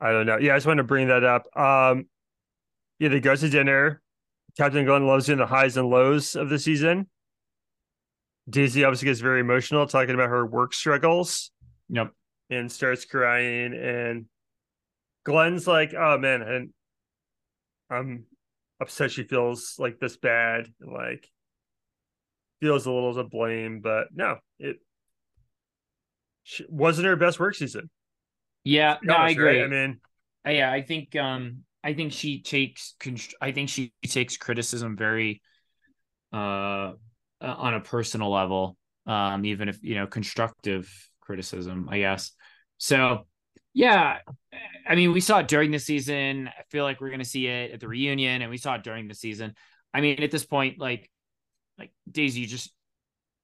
I 0.00 0.12
don't 0.12 0.26
know. 0.26 0.36
Yeah, 0.38 0.54
I 0.54 0.56
just 0.56 0.66
want 0.66 0.78
to 0.78 0.84
bring 0.84 1.08
that 1.08 1.22
up. 1.22 1.44
Um 1.56 2.08
yeah, 2.98 3.08
they 3.08 3.20
go 3.20 3.36
to 3.36 3.48
dinner. 3.48 4.02
Captain 4.56 4.84
Glenn 4.84 5.06
loves 5.06 5.26
doing 5.26 5.38
the 5.38 5.46
highs 5.46 5.76
and 5.76 5.88
lows 5.88 6.34
of 6.34 6.48
the 6.48 6.58
season. 6.58 7.08
Daisy 8.50 8.82
obviously 8.82 9.06
gets 9.06 9.20
very 9.20 9.40
emotional 9.40 9.86
talking 9.86 10.14
about 10.14 10.28
her 10.30 10.44
work 10.44 10.74
struggles 10.74 11.52
Yep. 11.90 12.12
and 12.50 12.72
starts 12.72 13.04
crying. 13.04 13.74
And 13.74 14.26
Glenn's 15.24 15.68
like, 15.68 15.94
"Oh 15.94 16.18
man, 16.18 16.42
and 16.42 16.74
I'm 17.90 18.26
upset 18.80 19.12
she 19.12 19.22
feels 19.22 19.76
like 19.78 19.98
this 20.00 20.16
bad, 20.16 20.72
like 20.80 21.28
feels 22.60 22.86
a 22.86 22.92
little 22.92 23.14
to 23.14 23.24
blame." 23.24 23.80
But 23.80 24.08
no, 24.14 24.38
it 24.58 24.78
wasn't 26.68 27.06
her 27.06 27.16
best 27.16 27.38
work 27.38 27.54
season. 27.54 27.90
Yeah, 28.64 28.98
no, 29.02 29.14
I 29.14 29.30
honest, 29.30 29.36
right? 29.38 29.60
agree. 29.60 29.62
I 29.62 29.66
mean, 29.68 30.00
Uh, 30.46 30.50
yeah, 30.50 30.72
I 30.72 30.82
think 30.82 31.16
um 31.16 31.64
I 31.82 31.94
think 31.94 32.12
she 32.12 32.42
takes 32.42 32.94
I 33.40 33.52
think 33.52 33.68
she 33.68 33.92
takes 34.06 34.36
criticism 34.36 34.96
very 34.96 35.42
uh 36.32 36.92
uh, 37.40 37.54
on 37.58 37.74
a 37.74 37.80
personal 37.80 38.30
level 38.30 38.76
um 39.06 39.44
even 39.44 39.68
if 39.68 39.82
you 39.82 39.94
know 39.94 40.06
constructive 40.06 40.90
criticism 41.20 41.88
I 41.90 41.98
guess. 42.00 42.32
So 42.78 43.26
yeah, 43.74 44.18
I 44.86 44.94
mean 44.96 45.12
we 45.12 45.20
saw 45.20 45.40
it 45.40 45.48
during 45.48 45.70
the 45.70 45.78
season. 45.78 46.48
I 46.48 46.62
feel 46.70 46.84
like 46.84 47.00
we're 47.00 47.10
going 47.10 47.20
to 47.20 47.24
see 47.24 47.46
it 47.46 47.72
at 47.72 47.80
the 47.80 47.88
reunion 47.88 48.42
and 48.42 48.50
we 48.50 48.58
saw 48.58 48.74
it 48.74 48.84
during 48.84 49.08
the 49.08 49.14
season. 49.14 49.54
I 49.94 50.00
mean 50.00 50.22
at 50.22 50.30
this 50.30 50.44
point 50.46 50.78
like 50.78 51.10
like 51.78 51.90
Daisy 52.10 52.46
just 52.46 52.72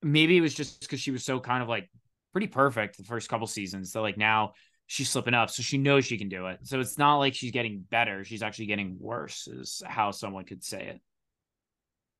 maybe 0.02 0.36
it 0.36 0.40
was 0.40 0.54
just 0.54 0.88
cuz 0.88 1.00
she 1.00 1.10
was 1.10 1.24
so 1.24 1.40
kind 1.40 1.62
of 1.62 1.68
like 1.68 1.90
pretty 2.32 2.46
perfect 2.48 2.96
the 2.98 3.04
first 3.04 3.28
couple 3.28 3.46
seasons 3.46 3.92
that 3.92 4.00
like 4.00 4.18
now 4.18 4.52
she's 4.86 5.08
slipping 5.08 5.32
up, 5.34 5.48
so 5.50 5.62
she 5.62 5.78
knows 5.78 6.04
she 6.04 6.18
can 6.18 6.28
do 6.28 6.46
it. 6.48 6.58
So 6.64 6.78
it's 6.80 6.98
not 6.98 7.16
like 7.18 7.34
she's 7.34 7.52
getting 7.52 7.80
better; 7.80 8.22
she's 8.24 8.42
actually 8.42 8.66
getting 8.66 8.96
worse, 9.00 9.46
is 9.48 9.82
how 9.86 10.10
someone 10.10 10.44
could 10.44 10.62
say 10.62 10.88
it. 10.88 11.00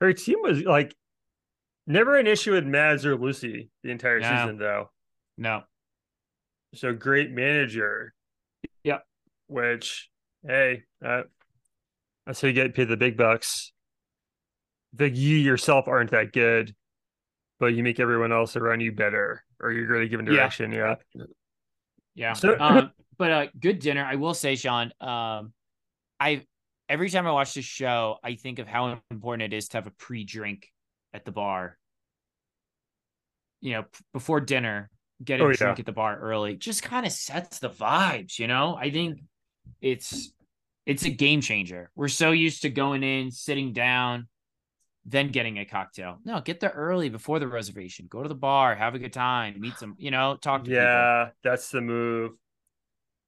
her 0.01 0.13
team 0.15 0.39
was 0.43 0.63
like 0.63 0.95
never 1.87 2.17
an 2.17 2.27
issue 2.27 2.53
with 2.53 2.65
Mads 2.65 3.05
or 3.05 3.17
Lucy 3.17 3.69
the 3.83 3.91
entire 3.91 4.19
No. 4.21 4.29
season, 4.31 4.57
though. 4.57 4.91
No, 5.37 5.65
So 6.75 6.95
great 6.95 7.31
manager. 7.33 8.15
Yep. 8.85 9.05
Which, 9.49 10.09
hey, 10.47 10.85
uh, 11.05 11.25
that's 12.25 12.41
how 12.41 12.49
you 12.49 12.55
get 12.55 12.75
paid 12.75 12.89
the 12.89 12.97
big 12.97 13.19
bucks. 13.19 13.74
The 14.97 15.11
you 15.11 15.37
yourself 15.37 15.89
aren't 15.89 16.11
that 16.13 16.33
good, 16.33 16.75
but 17.59 17.75
you 17.75 17.83
make 17.83 17.99
everyone 18.01 18.33
else 18.33 18.57
around 18.57 18.81
you 18.81 18.93
better, 18.93 19.43
or 19.61 19.73
you're 19.73 19.89
really 19.89 20.09
given 20.09 20.27
Yeah. 20.27 20.33
direction. 20.33 20.73
Yeah. 20.73 20.95
yeah. 22.15 22.33
So- 22.35 22.57
um, 22.59 22.93
but 23.17 23.31
uh, 23.31 23.47
good 23.59 23.79
dinner. 23.79 24.05
I 24.05 24.17
will 24.17 24.35
say, 24.35 24.57
Sean. 24.57 24.93
Um, 25.01 25.53
I 26.19 26.43
every 26.89 27.09
time 27.11 27.27
I 27.27 27.33
watch 27.33 27.55
this 27.55 27.65
show, 27.65 28.19
I 28.23 28.35
think 28.35 28.59
of 28.59 28.67
how 28.69 29.01
important 29.11 29.53
it 29.53 29.57
is 29.57 29.69
to 29.69 29.77
have 29.79 29.87
a 29.87 29.91
pre-drink 29.93 30.69
at 31.13 31.25
the 31.25 31.33
bar. 31.33 31.79
You 33.61 33.73
know, 33.73 33.85
before 34.13 34.41
dinner, 34.41 34.91
get 35.23 35.41
a 35.41 35.45
Oh, 35.45 35.49
yeah. 35.49 35.57
drink 35.57 35.81
at 35.81 35.87
the 35.87 35.93
bar 35.93 36.19
early. 36.19 36.57
Just 36.57 36.83
kind 36.83 37.07
of 37.07 37.13
sets 37.13 37.59
the 37.61 37.71
vibes. 37.71 38.39
You 38.39 38.47
know, 38.47 38.77
I 38.77 38.91
think 38.91 39.21
it's 39.81 40.33
it's 40.87 41.05
a 41.05 41.11
game 41.11 41.41
changer. 41.41 41.91
We're 41.95 42.09
so 42.09 42.33
used 42.33 42.63
to 42.63 42.69
going 42.69 43.03
in, 43.03 43.31
sitting 43.31 43.73
down, 43.73 44.29
then 45.07 45.29
getting 45.29 45.59
a 45.59 45.65
cocktail. 45.65 46.19
No, 46.25 46.41
get 46.41 46.61
there 46.61 46.71
early 46.75 47.09
before 47.09 47.39
the 47.39 47.49
reservation. 47.49 48.07
Go 48.09 48.23
to 48.23 48.29
the 48.29 48.35
bar, 48.35 48.75
have 48.75 48.95
a 48.95 48.99
good 48.99 49.13
time, 49.13 49.61
meet 49.61 49.77
some, 49.79 49.95
you 49.99 50.11
know, 50.11 50.37
talk 50.41 50.65
to 50.65 50.71
people. 50.71 50.83
Yeah, 50.83 51.29
that's 51.43 51.71
the 51.71 51.81
move. 51.81 52.33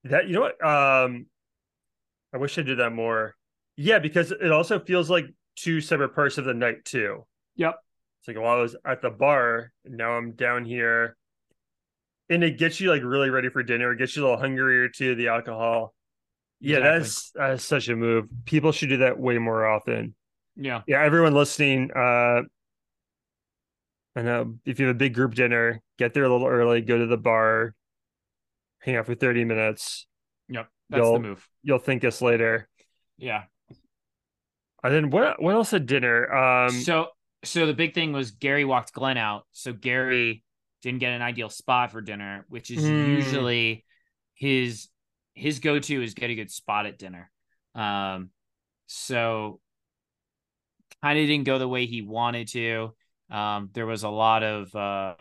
That 0.05 0.27
you 0.29 0.35
know 0.35 0.41
what? 0.41 0.65
Um, 0.65 1.27
I 2.33 2.39
wish 2.39 2.59
I 2.59 2.63
did 2.63 2.79
that 2.79 2.93
more. 2.93 3.35
Yeah, 3.77 3.99
because 3.99 4.31
it 4.31 4.51
also 4.53 4.79
feels 4.79 5.11
like 5.11 5.27
two 5.57 5.81
separate 5.81 6.15
parts 6.15 6.39
of 6.39 6.45
the 6.45 6.55
night 6.55 6.85
too. 6.85 7.27
Yep. 7.57 7.77
It's 8.21 8.29
like, 8.29 8.37
well, 8.37 8.47
I 8.53 8.61
was 8.61 8.75
at 8.85 9.03
the 9.03 9.11
bar, 9.11 9.73
and 9.85 9.97
now 9.97 10.13
I'm 10.13 10.33
down 10.33 10.65
here, 10.65 11.17
and 12.31 12.43
it 12.43 12.59
gets 12.59 12.81
you 12.81 12.91
like 12.91 13.03
really 13.03 13.31
ready 13.31 13.49
for 13.51 13.63
dinner. 13.63 13.93
It 13.93 13.99
gets 13.99 14.17
you 14.17 14.23
a 14.23 14.25
little 14.25 14.39
hungrier 14.41 14.89
too. 14.89 15.15
The 15.15 15.29
alcohol. 15.29 15.95
Yeah, 16.61 16.79
Exactly. 16.79 16.99
that's 16.99 17.31
that's 17.33 17.65
such 17.65 17.89
a 17.89 17.97
move. 17.97 18.29
People 18.47 18.73
should 18.73 18.89
do 18.89 18.97
that 18.99 19.19
way 19.19 19.37
more 19.39 19.67
often. 19.67 20.15
Yeah. 20.57 20.83
Yeah, 20.87 21.03
everyone 21.03 21.35
listening. 21.35 21.91
Uh, 21.95 22.43
I 24.15 24.23
know 24.23 24.55
if 24.65 24.81
you 24.81 24.87
have 24.87 24.97
a 24.97 24.99
big 24.99 25.15
group 25.15 25.35
dinner, 25.35 25.83
get 25.99 26.15
there 26.15 26.25
a 26.25 26.29
little 26.29 26.47
early, 26.47 26.81
go 26.81 26.97
to 26.99 27.07
the 27.07 27.19
bar, 27.19 27.75
hang 28.81 28.97
out 28.97 29.07
for 29.07 29.15
30 29.15 29.45
minutes. 29.45 30.07
Yep. 30.49 30.69
That's 30.89 31.01
You'll- 31.03 31.13
the 31.15 31.19
move. 31.21 31.49
You'll 31.63 31.79
thank 31.79 32.05
us 32.05 32.23
later. 32.23 32.69
Yeah. 33.19 33.45
And 34.85 34.95
then 34.95 35.11
what 35.11 35.43
what 35.43 35.55
else 35.55 35.73
at 35.73 35.87
dinner? 35.87 36.33
Um 36.33 36.71
so 36.71 37.09
so 37.45 37.67
the 37.67 37.75
big 37.75 37.93
thing 37.95 38.13
was 38.13 38.31
Gary 38.31 38.65
walked 38.65 38.93
Glenn 38.93 39.17
out. 39.19 39.47
So 39.53 39.73
Gary 39.73 40.45
didn't 40.83 41.01
get 41.01 41.13
an 41.13 41.23
ideal 41.23 41.49
spot 41.49 41.91
for 41.91 42.01
dinner, 42.01 42.45
which 42.49 42.71
is 42.71 42.85
Hmm. 42.85 43.11
usually 43.17 43.85
his 44.35 44.89
his 45.35 45.59
go-to 45.59 46.03
is 46.03 46.15
get 46.15 46.31
a 46.31 46.35
good 46.35 46.51
spot 46.51 46.87
at 46.87 46.99
dinner. 46.99 47.31
Um 47.75 48.31
so 48.87 49.61
kind 51.07 51.19
of 51.21 51.27
didn't 51.27 51.45
go 51.45 51.59
the 51.59 51.69
way 51.69 51.87
he 51.87 52.03
wanted 52.03 52.49
to. 52.49 52.95
Um 53.31 53.71
there 53.73 53.87
was 53.87 54.03
a 54.03 54.09
lot 54.09 54.43
of 54.43 54.75
uh 54.75 55.15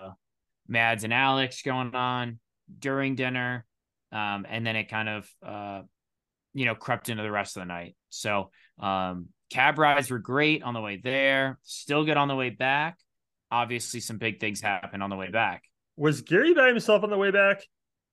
Mads 0.68 1.04
and 1.04 1.14
Alex 1.14 1.62
going 1.62 1.94
on 1.94 2.40
during 2.80 3.16
dinner. 3.16 3.66
Um 4.12 4.46
and 4.50 4.66
then 4.66 4.76
it 4.76 4.90
kind 4.90 5.10
of 5.10 5.30
uh 5.46 5.82
you 6.54 6.66
know 6.66 6.76
crept 6.76 7.10
into 7.10 7.24
the 7.24 7.32
rest 7.32 7.56
of 7.56 7.62
the 7.62 7.66
night. 7.66 7.96
So 8.10 8.50
um 8.80 9.28
cab 9.52 9.78
rides 9.78 10.10
were 10.10 10.20
great 10.20 10.64
on 10.64 10.74
the 10.74 10.82
way 10.82 11.00
there, 11.04 11.60
still 11.62 12.04
good 12.04 12.18
on 12.18 12.28
the 12.28 12.36
way 12.36 12.50
back. 12.50 12.98
Obviously, 13.52 14.00
some 14.00 14.18
big 14.18 14.40
things 14.40 14.60
happened 14.60 15.04
on 15.04 15.10
the 15.12 15.16
way 15.16 15.30
back. 15.30 15.64
was 15.96 16.22
Gary 16.22 16.54
by 16.56 16.68
himself 16.68 17.04
on 17.04 17.12
the 17.12 17.18
way 17.18 17.30
back? 17.32 17.62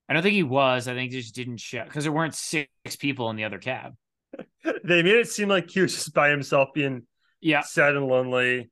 I 0.09 0.13
don't 0.13 0.23
think 0.23 0.35
he 0.35 0.43
was. 0.43 0.89
I 0.89 0.95
think 0.95 1.11
they 1.11 1.19
just 1.19 1.35
didn't 1.35 1.57
show 1.57 1.85
because 1.85 2.05
there 2.05 2.13
weren't 2.13 2.35
six 2.35 2.69
people 2.99 3.31
in 3.31 3.37
the 3.37 3.45
other 3.45 3.59
cab. 3.59 3.95
They 4.85 5.03
made 5.03 5.17
it 5.17 5.29
seem 5.29 5.49
like 5.49 5.71
he 5.71 5.81
was 5.81 5.95
just 5.95 6.15
by 6.15 6.31
himself 6.31 6.69
being 6.75 7.03
Yeah, 7.43 7.61
sad 7.63 7.97
and 7.97 8.07
lonely. 8.07 8.71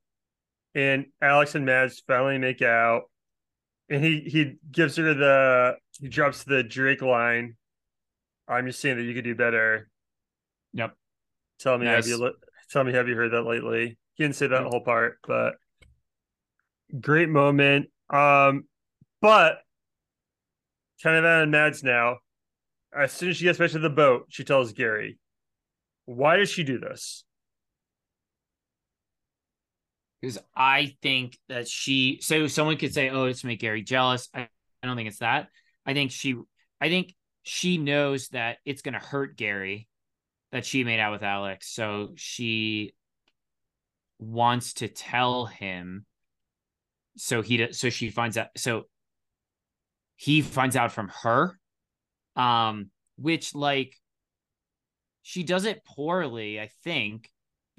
And 0.75 1.07
Alex 1.21 1.55
and 1.57 1.67
Mads 1.67 2.01
finally 2.07 2.39
make 2.39 2.63
out. 2.63 3.03
And 3.89 4.03
he 4.05 4.21
he 4.21 4.55
gives 4.71 4.95
her 4.97 5.13
the 5.13 5.77
he 6.01 6.09
drops 6.09 6.45
the 6.45 6.63
Drake 6.63 7.03
line. 7.03 7.57
I'm 8.49 8.67
just 8.67 8.81
saying 8.81 8.97
that 8.97 9.03
you 9.03 9.13
could 9.15 9.25
do 9.25 9.35
better. 9.35 9.91
Yep. 10.73 10.95
Tell 11.59 11.77
me 11.77 11.87
Nice. 11.87 12.09
have 12.09 12.19
you 12.21 12.33
tell 12.71 12.85
me 12.85 12.93
have 12.93 13.09
you 13.09 13.17
heard 13.17 13.33
that 13.33 13.43
lately? 13.43 13.99
He 14.15 14.25
didn't 14.25 14.37
say 14.37 14.47
that 14.47 14.63
Yep. 14.63 14.71
whole 14.71 14.85
part, 14.85 15.19
but 15.27 15.55
great 17.01 17.29
moment. 17.29 17.91
Um, 18.09 18.65
but 19.21 19.59
kind 21.03 21.17
of 21.17 21.25
out 21.25 21.43
of 21.43 21.49
Mads 21.49 21.83
now. 21.83 22.19
As 22.97 23.13
soon 23.13 23.31
as 23.31 23.37
she 23.37 23.45
gets 23.45 23.59
back 23.59 23.71
to 23.71 23.79
the 23.81 23.91
boat, 23.91 24.27
she 24.31 24.43
tells 24.45 24.73
Gary, 24.73 25.19
"Why 26.07 26.37
does 26.37 26.51
she 26.51 26.63
do 26.65 26.79
this?" 26.79 27.25
Because 30.21 30.39
I 30.55 30.95
think 31.03 31.39
that 31.49 31.69
she 31.69 32.19
so 32.21 32.47
someone 32.47 32.77
could 32.77 32.93
say, 32.95 33.09
"Oh, 33.09 33.25
it's 33.25 33.41
to 33.41 33.47
make 33.47 33.61
Gary 33.61 33.83
jealous." 33.83 34.29
I, 34.35 34.49
I 34.83 34.87
don't 34.87 34.97
think 34.97 35.09
it's 35.09 35.19
that. 35.19 35.49
I 35.87 35.95
think 35.95 36.11
she, 36.11 36.37
I 36.81 36.89
think 36.89 37.15
she 37.43 37.79
knows 37.79 38.29
that 38.29 38.59
it's 38.65 38.83
going 38.83 38.95
to 38.95 39.01
hurt 39.01 39.37
Gary 39.37 39.89
that 40.53 40.67
she 40.67 40.85
made 40.85 41.01
out 41.01 41.13
with 41.13 41.23
Alex, 41.23 41.73
so 41.73 42.13
she 42.17 42.93
wants 44.19 44.75
to 44.75 44.89
tell 44.89 45.47
him. 45.47 46.05
So 47.17 47.43
he, 47.43 47.73
so 47.73 47.91
she 47.91 48.11
finds 48.11 48.37
out. 48.37 48.49
So 48.57 48.85
he 50.17 50.43
finds 50.43 50.77
out 50.77 50.93
from 50.93 51.11
her, 51.23 51.59
um, 52.37 52.91
which 53.17 53.55
like 53.55 53.97
she 55.23 55.43
does 55.43 55.65
it 55.65 55.85
poorly, 55.85 56.61
I 56.61 56.69
think 56.85 57.31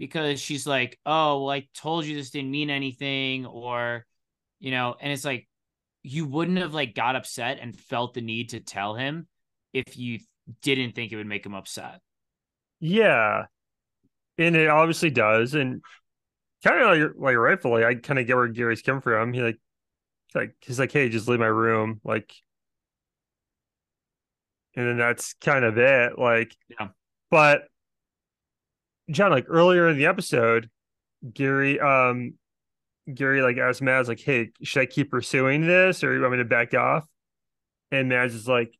because 0.01 0.41
she's 0.41 0.65
like, 0.65 0.99
"Oh, 1.05 1.43
well, 1.43 1.51
I 1.51 1.67
told 1.75 2.05
you 2.05 2.15
this 2.15 2.31
didn't 2.31 2.49
mean 2.49 2.71
anything," 2.71 3.45
or 3.45 4.07
you 4.59 4.71
know, 4.71 4.95
and 4.99 5.13
it's 5.13 5.23
like 5.23 5.47
you 6.01 6.25
wouldn't 6.25 6.57
have 6.57 6.73
like 6.73 6.95
got 6.95 7.15
upset 7.15 7.59
and 7.61 7.79
felt 7.79 8.15
the 8.15 8.21
need 8.21 8.49
to 8.49 8.59
tell 8.59 8.95
him 8.95 9.27
if 9.73 9.99
you 9.99 10.17
didn't 10.63 10.95
think 10.95 11.11
it 11.11 11.17
would 11.17 11.27
make 11.27 11.45
him 11.45 11.53
upset. 11.53 12.01
Yeah, 12.79 13.45
and 14.39 14.55
it 14.55 14.69
obviously 14.69 15.11
does, 15.11 15.53
and 15.53 15.83
kind 16.63 16.81
of 16.81 16.87
like, 16.87 17.11
like 17.17 17.37
rightfully, 17.37 17.85
I 17.85 17.95
kind 17.95 18.19
of 18.19 18.27
get 18.27 18.35
where 18.35 18.47
Gary's 18.47 18.81
come 18.81 19.01
from. 19.01 19.33
He 19.33 19.41
like, 19.43 19.59
like 20.33 20.55
he's 20.61 20.79
like, 20.79 20.91
"Hey, 20.91 21.09
just 21.09 21.27
leave 21.27 21.39
my 21.39 21.45
room," 21.45 22.01
like, 22.03 22.33
and 24.75 24.87
then 24.87 24.97
that's 24.97 25.33
kind 25.35 25.63
of 25.63 25.77
it. 25.77 26.17
Like, 26.17 26.55
yeah, 26.69 26.89
but 27.29 27.63
John, 29.09 29.31
like 29.31 29.45
earlier 29.47 29.89
in 29.89 29.97
the 29.97 30.05
episode, 30.05 30.69
Gary, 31.33 31.79
um, 31.79 32.35
Gary 33.13 33.41
like 33.41 33.57
asked 33.57 33.81
Mads, 33.81 34.07
like, 34.07 34.19
"Hey, 34.19 34.51
should 34.63 34.81
I 34.81 34.85
keep 34.85 35.11
pursuing 35.11 35.67
this, 35.67 36.03
or 36.03 36.13
you 36.13 36.21
want 36.21 36.33
me 36.33 36.37
to 36.39 36.45
back 36.45 36.73
off?" 36.73 37.05
And 37.91 38.09
Mads 38.09 38.35
is 38.35 38.47
like, 38.47 38.77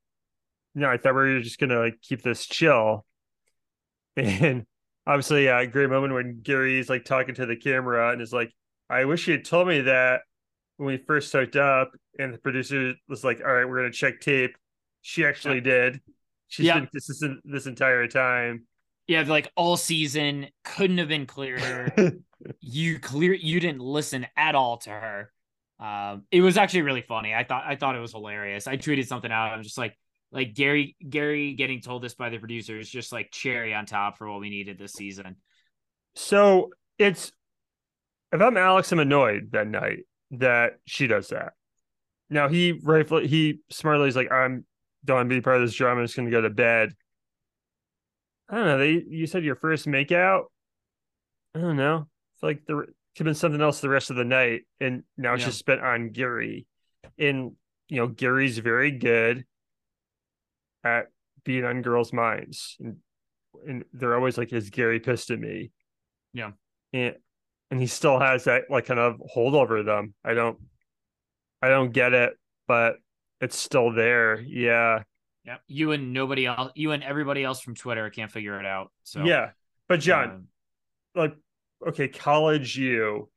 "No, 0.76 0.90
I 0.90 0.98
thought 0.98 1.16
we 1.16 1.34
were 1.34 1.42
just 1.42 1.60
gonna 1.60 1.80
like 1.80 2.02
keep 2.02 2.22
this 2.22 2.46
chill." 2.46 3.06
And 4.18 4.66
obviously, 5.08 5.48
a 5.48 5.56
uh, 5.56 5.66
great 5.66 5.90
moment 5.90 6.14
when 6.14 6.42
Gary's 6.42 6.90
like 6.90 7.06
talking 7.06 7.36
to 7.36 7.46
the 7.46 7.56
camera 7.56 8.12
and 8.12 8.22
is 8.22 8.34
like, 8.34 8.52
"I 8.90 9.06
wish 9.06 9.28
you 9.28 9.34
had 9.34 9.46
told 9.46 9.68
me 9.68 9.82
that 9.82 10.22
when 10.78 10.88
we 10.88 10.98
first 10.98 11.32
hooked 11.32 11.56
up." 11.56 11.92
And 12.20 12.34
the 12.34 12.38
producer 12.38 12.94
was 13.08 13.24
like, 13.24 13.40
"All 13.42 13.54
right, 13.54 13.68
we're 13.68 13.78
gonna 13.78 13.92
check 13.92 14.20
tape." 14.20 14.56
She 15.02 15.26
actually 15.26 15.56
yeah. 15.56 15.62
did. 15.62 16.02
She's 16.50 16.66
yeah. 16.66 16.80
been 16.80 16.88
consistent 16.88 17.40
this 17.46 17.68
entire 17.68 18.08
time 18.08 18.68
yeah, 19.08 19.24
like 19.24 19.52
all 19.56 19.78
season 19.78 20.48
couldn't 20.64 20.98
have 20.98 21.08
been 21.08 21.26
clearer. 21.26 21.94
you 22.60 23.00
clear 23.00 23.34
you 23.34 23.60
didn't 23.60 23.82
listen 23.82 24.28
at 24.36 24.56
all 24.56 24.78
to 24.78 24.90
her. 24.90 25.32
Um, 25.80 26.24
it 26.32 26.42
was 26.42 26.58
actually 26.58 26.84
really 26.84 27.02
funny. 27.02 27.34
I 27.34 27.44
thought 27.44 27.64
I 27.66 27.76
thought 27.76 27.96
it 27.96 28.00
was 28.00 28.12
hilarious. 28.12 28.68
I 28.68 28.78
tweeted 28.78 29.08
something 29.08 29.32
out. 29.32 29.52
I'm 29.52 29.64
just 29.64 29.78
like 29.78 29.98
like 30.32 30.54
Gary 30.54 30.96
Gary 31.08 31.54
getting 31.54 31.82
told 31.82 32.04
this 32.04 32.14
by 32.14 32.30
the 32.30 32.38
producers 32.38 32.90
just 32.90 33.12
like 33.12 33.32
cherry 33.32 33.74
on 33.74 33.86
top 33.86 34.18
for 34.18 34.30
what 34.30 34.40
we 34.40 34.50
needed 34.50 34.78
this 34.78 34.94
season. 34.94 35.38
So 36.16 36.70
it's 36.98 37.32
if 38.32 38.42
I'm 38.42 38.58
Alex, 38.58 38.92
I'm 38.92 39.00
annoyed 39.00 39.50
that 39.52 39.68
night 39.68 40.00
that 40.32 40.80
she 40.86 41.08
does 41.08 41.30
that. 41.30 41.54
Now 42.30 42.48
he 42.48 42.80
rightfully 42.84 43.28
he 43.28 43.60
smartly 43.70 44.08
is 44.08 44.16
like, 44.16 44.32
I'm 44.32 44.66
don't 45.04 45.18
want 45.18 45.30
to 45.30 45.36
be 45.36 45.42
part 45.42 45.58
of 45.58 45.64
this 45.64 45.74
drama, 45.74 46.02
I'm 46.02 46.06
just 46.06 46.16
gonna 46.16 46.30
go 46.30 46.42
to 46.42 46.50
bed. 46.50 46.94
I 48.52 48.56
don't 48.56 48.66
know. 48.66 48.78
They 48.78 49.04
you 49.08 49.26
said 49.28 49.46
your 49.46 49.56
first 49.56 49.88
makeout. 49.88 50.44
I 51.56 51.60
don't 51.60 51.78
know. 51.78 52.08
It's 52.36 52.44
like 52.44 52.66
there 52.68 52.82
could 52.82 52.94
have 53.18 53.26
been 53.26 53.36
something 53.36 53.62
else 53.62 53.80
the 53.80 53.90
rest 53.90 54.10
of 54.10 54.18
the 54.18 54.26
night, 54.26 54.64
and 54.82 55.04
now 55.18 55.34
it's 55.34 55.42
yeah. 55.42 55.48
just 55.48 55.60
spent 55.60 55.82
on 55.82 56.10
Gary. 56.10 56.68
And 57.18 57.54
you 57.88 57.98
know, 57.98 58.08
Gary's 58.08 58.58
very 58.58 58.92
good 58.92 59.46
at 60.84 61.08
being 61.46 61.64
on 61.64 61.82
girls' 61.82 62.12
minds, 62.12 62.76
and 62.80 62.98
and 63.66 63.86
they're 63.94 64.16
always 64.16 64.38
like, 64.38 64.52
"Is 64.52 64.70
Gary 64.70 65.00
pissed 65.00 65.32
at 65.32 65.40
me?" 65.40 65.72
Yeah, 66.34 66.52
and 66.92 67.16
and 67.70 67.80
he 67.80 67.88
still 67.88 68.20
has 68.20 68.44
that 68.46 68.64
like 68.70 68.86
kind 68.86 69.00
of 69.00 69.16
hold 69.26 69.56
over 69.56 69.82
them. 69.82 70.14
I 70.26 70.34
don't, 70.34 70.58
I 71.62 71.70
don't 71.70 71.92
get 71.92 72.14
it, 72.14 72.34
but 72.68 72.96
it's 73.40 73.58
still 73.58 73.94
there. 73.94 74.42
Yeah, 74.42 75.04
yeah, 75.46 75.58
you 75.68 75.92
and 75.92 76.14
nobody 76.14 76.46
else, 76.46 76.72
you 76.76 76.92
and 76.92 77.04
everybody 77.04 77.44
else 77.44 77.62
from 77.62 77.76
Twitter 77.76 78.10
can't 78.10 78.32
figure 78.32 78.60
it 78.60 78.66
out. 78.66 78.92
So 79.04 79.24
yeah, 79.24 79.52
but 79.88 80.00
John, 80.00 80.30
um, 80.30 80.48
like, 81.16 81.36
okay, 81.88 82.08
college 82.08 82.78
you, 82.78 83.30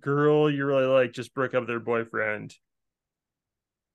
girl, 0.00 0.50
you 0.50 0.64
really 0.64 0.86
like 0.86 1.12
just 1.12 1.34
broke 1.34 1.54
up 1.54 1.60
with 1.60 1.68
their 1.68 1.80
boyfriend, 1.80 2.54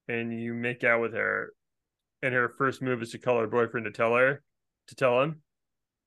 and 0.08 0.40
you 0.40 0.54
make 0.54 0.84
out 0.84 1.02
with 1.02 1.14
her, 1.14 1.54
and 2.22 2.34
her 2.34 2.50
first 2.50 2.82
move 2.82 3.02
is 3.02 3.12
to 3.12 3.18
call 3.18 3.40
her 3.40 3.48
boyfriend 3.48 3.86
to 3.86 3.92
tell 3.92 4.16
her, 4.16 4.44
to 4.88 4.96
tell 4.96 5.22
him. 5.22 5.42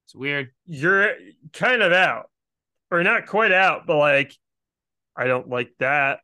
It's 0.06 0.14
weird. 0.14 0.52
You're 0.66 1.14
kind 1.52 1.82
of 1.82 1.92
out, 1.92 2.30
or 2.92 3.02
not 3.02 3.26
quite 3.26 3.50
out, 3.50 3.88
but 3.88 3.96
like, 3.96 4.32
I 5.16 5.26
don't 5.26 5.48
like 5.48 5.72
that. 5.80 6.20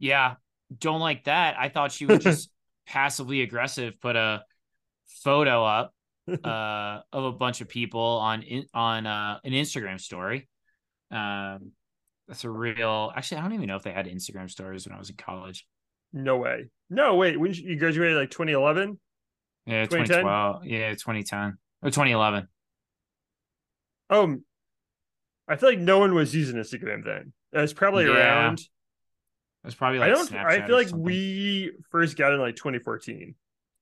Yeah, 0.00 0.34
don't 0.76 0.98
like 0.98 1.24
that. 1.24 1.54
I 1.56 1.68
thought 1.68 1.92
she 1.92 2.06
would 2.06 2.20
just 2.20 2.50
passively 2.86 3.42
aggressive 3.42 4.00
put 4.00 4.16
a 4.16 4.42
photo 5.22 5.64
up 5.64 5.94
uh, 6.44 7.00
of 7.12 7.24
a 7.24 7.32
bunch 7.32 7.60
of 7.60 7.68
people 7.68 8.00
on 8.00 8.42
in, 8.42 8.64
on 8.74 9.06
uh, 9.06 9.38
an 9.44 9.52
Instagram 9.52 10.00
story. 10.00 10.48
Um, 11.10 11.72
that's 12.28 12.44
a 12.44 12.50
real. 12.50 13.12
Actually, 13.14 13.38
I 13.38 13.42
don't 13.42 13.52
even 13.52 13.66
know 13.66 13.76
if 13.76 13.82
they 13.82 13.92
had 13.92 14.06
Instagram 14.06 14.50
stories 14.50 14.86
when 14.86 14.94
I 14.94 14.98
was 14.98 15.10
in 15.10 15.16
college. 15.16 15.66
No 16.12 16.38
way. 16.38 16.70
No 16.88 17.16
wait. 17.16 17.38
When 17.38 17.52
you 17.52 17.76
graduated, 17.78 18.16
like 18.16 18.30
2011. 18.30 18.98
Yeah, 19.66 19.84
2012. 19.86 20.64
Yeah, 20.64 20.90
2010 20.90 21.58
or 21.82 21.90
2011. 21.90 22.48
Oh, 24.10 24.36
I 25.48 25.56
feel 25.56 25.68
like 25.70 25.78
no 25.78 25.98
one 25.98 26.14
was 26.14 26.34
using 26.34 26.56
Instagram 26.56 27.04
then. 27.04 27.32
It 27.52 27.58
was 27.60 27.72
probably 27.72 28.04
yeah. 28.04 28.12
around 28.12 28.60
it 29.64 29.68
was 29.68 29.74
probably 29.74 29.98
like 29.98 30.10
I 30.10 30.14
don't. 30.14 30.28
Snapchat 30.28 30.44
I 30.44 30.66
feel 30.66 30.76
like 30.76 30.90
we 30.92 31.72
first 31.90 32.18
got 32.18 32.32
it 32.32 32.34
in 32.34 32.40
like 32.40 32.56
2014. 32.56 33.34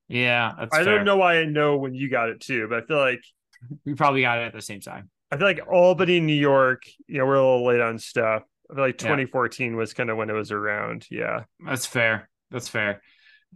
Yeah, 0.07 0.53
I 0.57 0.67
fair. 0.67 0.85
don't 0.85 1.05
know 1.05 1.17
why 1.17 1.39
I 1.39 1.45
know 1.45 1.77
when 1.77 1.93
you 1.93 2.09
got 2.09 2.29
it 2.29 2.41
too, 2.41 2.69
but 2.69 2.85
I 2.85 2.87
feel 2.87 2.99
like 2.99 3.21
we 3.85 3.95
probably 3.95 4.21
got 4.21 4.39
it 4.39 4.43
at 4.43 4.53
the 4.53 4.63
same 4.63 4.81
time. 4.81 5.11
I 5.33 5.39
feel 5.39 5.47
like 5.47 5.61
Albany, 5.69 6.21
New 6.21 6.35
York. 6.35 6.85
You 7.09 7.19
know, 7.19 7.27
we're 7.27 7.35
a 7.35 7.43
little 7.43 7.67
late 7.67 7.81
on 7.81 7.99
stuff. 7.99 8.45
I 8.71 8.75
feel 8.75 8.85
like 8.85 8.97
2014 8.97 9.73
yeah. 9.73 9.77
was 9.77 9.93
kind 9.93 10.09
of 10.09 10.17
when 10.17 10.31
it 10.31 10.35
was 10.35 10.53
around. 10.53 11.05
Yeah, 11.11 11.45
that's 11.67 11.85
fair. 11.85 12.31
That's 12.53 12.69
fair. 12.69 13.03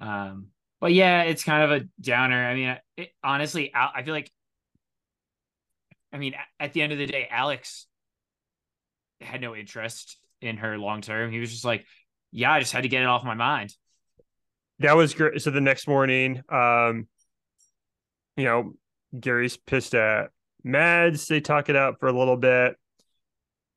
Um, 0.01 0.49
but 0.81 0.93
yeah, 0.93 1.23
it's 1.23 1.45
kind 1.45 1.63
of 1.63 1.81
a 1.81 1.87
downer. 2.01 2.45
I 2.45 2.55
mean, 2.57 2.77
it, 2.97 3.11
honestly, 3.23 3.71
I 3.73 4.03
feel 4.03 4.15
like. 4.15 4.33
I 6.13 6.19
mean, 6.19 6.35
at 6.59 6.73
the 6.73 6.83
end 6.83 6.93
of 6.93 6.99
the 6.99 7.07
day, 7.07 7.29
Alex 7.31 7.87
had 9.21 9.41
no 9.41 9.55
interest 9.55 10.19
in 10.41 10.57
her 10.57 10.79
long 10.79 11.01
term. 11.01 11.31
He 11.31 11.39
was 11.39 11.51
just 11.51 11.65
like, 11.65 11.85
yeah, 12.33 12.53
I 12.53 12.61
just 12.61 12.73
had 12.73 12.83
to 12.83 12.89
get 12.89 13.03
it 13.03 13.09
off 13.09 13.25
my 13.25 13.35
mind. 13.35 13.75
That 14.81 14.97
was 14.97 15.15
great. 15.15 15.41
So 15.41 15.51
the 15.51 15.61
next 15.61 15.89
morning, 15.89 16.43
um, 16.49 17.09
you 18.37 18.45
know, 18.45 18.75
Gary's 19.19 19.57
pissed 19.57 19.95
at 19.95 20.31
Mads. 20.63 21.27
They 21.29 21.41
talk 21.41 21.69
it 21.69 21.77
out 21.77 21.99
for 21.99 22.09
a 22.09 22.13
little 22.13 22.37
bit, 22.37 22.77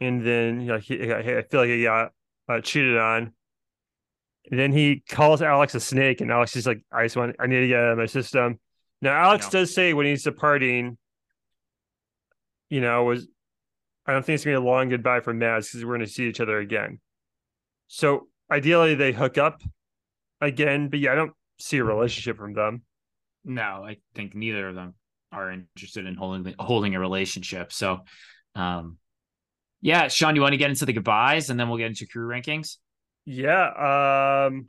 and 0.02 0.26
then 0.26 0.62
you 0.62 0.68
know, 0.68 0.78
he, 0.78 1.14
I 1.14 1.44
feel 1.44 1.62
like 1.62 1.70
he 1.70 1.84
got 1.84 2.12
uh, 2.48 2.62
cheated 2.62 2.98
on. 2.98 3.34
And 4.52 4.60
then 4.60 4.72
he 4.72 5.04
calls 5.08 5.42
Alex 5.42 5.76
a 5.76 5.80
snake, 5.80 6.22
and 6.22 6.32
Alex 6.32 6.56
is 6.56 6.66
like, 6.66 6.82
"I 6.92 7.04
just 7.04 7.16
want, 7.16 7.36
I 7.40 7.48
need 7.48 7.62
to 7.62 7.68
get 7.68 7.80
out 7.80 7.92
of 7.92 7.98
my 7.98 8.08
system." 8.08 8.60
Now, 9.02 9.14
Alex 9.14 9.46
no. 9.46 9.60
does 9.60 9.74
say 9.74 9.94
when 9.94 10.06
he's 10.06 10.24
departing, 10.24 10.98
you 12.70 12.82
know, 12.82 13.04
was 13.04 13.28
I 14.06 14.14
don't 14.14 14.26
think 14.26 14.36
it's 14.36 14.44
gonna 14.44 14.60
be 14.60 14.66
a 14.66 14.68
long 14.68 14.90
goodbye 14.90 15.22
for 15.22 15.34
Mads 15.34 15.70
because 15.70 15.86
we're 15.86 15.94
gonna 15.94 16.08
see 16.08 16.28
each 16.28 16.40
other 16.40 16.58
again. 16.58 17.00
So 17.88 18.28
ideally 18.52 18.96
they 18.96 19.12
hook 19.12 19.38
up 19.38 19.62
again, 20.42 20.90
but 20.90 21.00
yeah, 21.00 21.12
I 21.12 21.16
don't 21.16 21.34
see 21.60 21.78
a 21.78 21.84
relationship 21.84 22.38
from 22.38 22.54
them. 22.54 22.84
No, 23.46 23.84
I 23.86 23.98
think 24.16 24.36
neither 24.36 24.68
of 24.68 24.76
them 24.76 24.96
are 25.32 25.52
interested 25.52 26.06
in 26.06 26.16
holding 26.16 26.56
holding 26.60 26.96
a 26.96 27.00
relationship. 27.00 27.72
So, 27.72 28.00
um, 28.56 28.98
yeah, 29.82 30.08
Sean, 30.08 30.36
you 30.36 30.42
want 30.42 30.54
to 30.54 30.58
get 30.58 30.70
into 30.70 30.86
the 30.86 30.94
goodbyes 30.94 31.50
and 31.50 31.60
then 31.60 31.70
we'll 31.70 31.78
get 31.78 31.88
into 31.88 32.08
crew 32.08 32.28
rankings. 32.28 32.78
Yeah. 33.26 34.48
Um, 34.48 34.68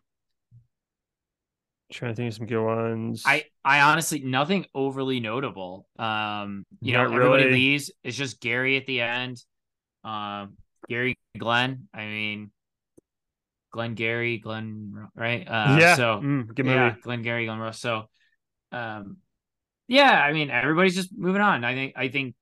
trying 1.92 2.12
to 2.12 2.16
think 2.16 2.28
of 2.28 2.34
some 2.34 2.46
good 2.46 2.64
ones. 2.64 3.22
I 3.26 3.44
I 3.64 3.80
honestly 3.80 4.20
nothing 4.20 4.66
overly 4.74 5.20
notable. 5.20 5.86
Um, 5.98 6.64
you 6.80 6.92
Not 6.92 7.08
know, 7.10 7.16
everybody 7.16 7.44
really. 7.44 7.56
leaves. 7.56 7.90
It's 8.04 8.16
just 8.16 8.40
Gary 8.40 8.76
at 8.76 8.86
the 8.86 9.00
end. 9.00 9.42
Um, 10.04 10.56
Gary 10.88 11.18
Glenn. 11.38 11.88
I 11.92 12.04
mean, 12.06 12.50
Glenn 13.70 13.94
Gary, 13.94 14.38
Glenn, 14.38 15.08
right? 15.14 15.46
Uh, 15.46 15.78
yeah. 15.78 15.94
So 15.94 16.20
Mm, 16.20 16.54
good 16.54 16.66
movie. 16.66 16.76
yeah, 16.76 16.94
Glenn 17.02 17.22
Gary, 17.22 17.46
Glenn 17.46 17.58
Rose. 17.58 17.78
So, 17.78 18.04
um, 18.72 19.18
yeah, 19.88 20.22
I 20.22 20.32
mean, 20.32 20.50
everybody's 20.50 20.94
just 20.94 21.10
moving 21.16 21.42
on. 21.42 21.64
I 21.64 21.74
think, 21.74 21.94
I 21.96 22.08
think 22.08 22.34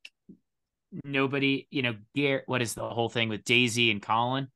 nobody, 1.04 1.66
you 1.70 1.82
know, 1.82 1.94
Gar- 2.16 2.44
what 2.46 2.62
is 2.62 2.74
the 2.74 2.88
whole 2.88 3.08
thing 3.08 3.28
with 3.28 3.44
Daisy 3.44 3.90
and 3.90 4.02
Colin? 4.02 4.48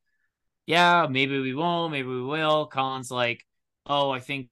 Yeah, 0.66 1.06
maybe 1.10 1.38
we 1.40 1.54
won't, 1.54 1.92
maybe 1.92 2.08
we 2.08 2.22
will. 2.22 2.66
Colin's 2.66 3.10
like, 3.10 3.44
oh, 3.86 4.10
I 4.10 4.20
think 4.20 4.48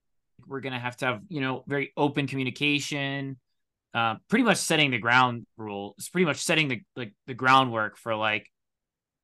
we're 0.46 0.60
gonna 0.60 0.78
have 0.78 0.96
to 0.98 1.06
have, 1.06 1.20
you 1.28 1.40
know, 1.40 1.64
very 1.66 1.92
open 1.96 2.26
communication. 2.26 3.38
Uh, 3.92 4.16
pretty 4.28 4.44
much 4.44 4.58
setting 4.58 4.90
the 4.92 4.98
ground 4.98 5.46
rule. 5.56 5.94
It's 5.98 6.08
pretty 6.08 6.24
much 6.24 6.38
setting 6.38 6.68
the 6.68 6.80
like 6.96 7.12
the 7.26 7.34
groundwork 7.34 7.96
for 7.96 8.14
like, 8.14 8.48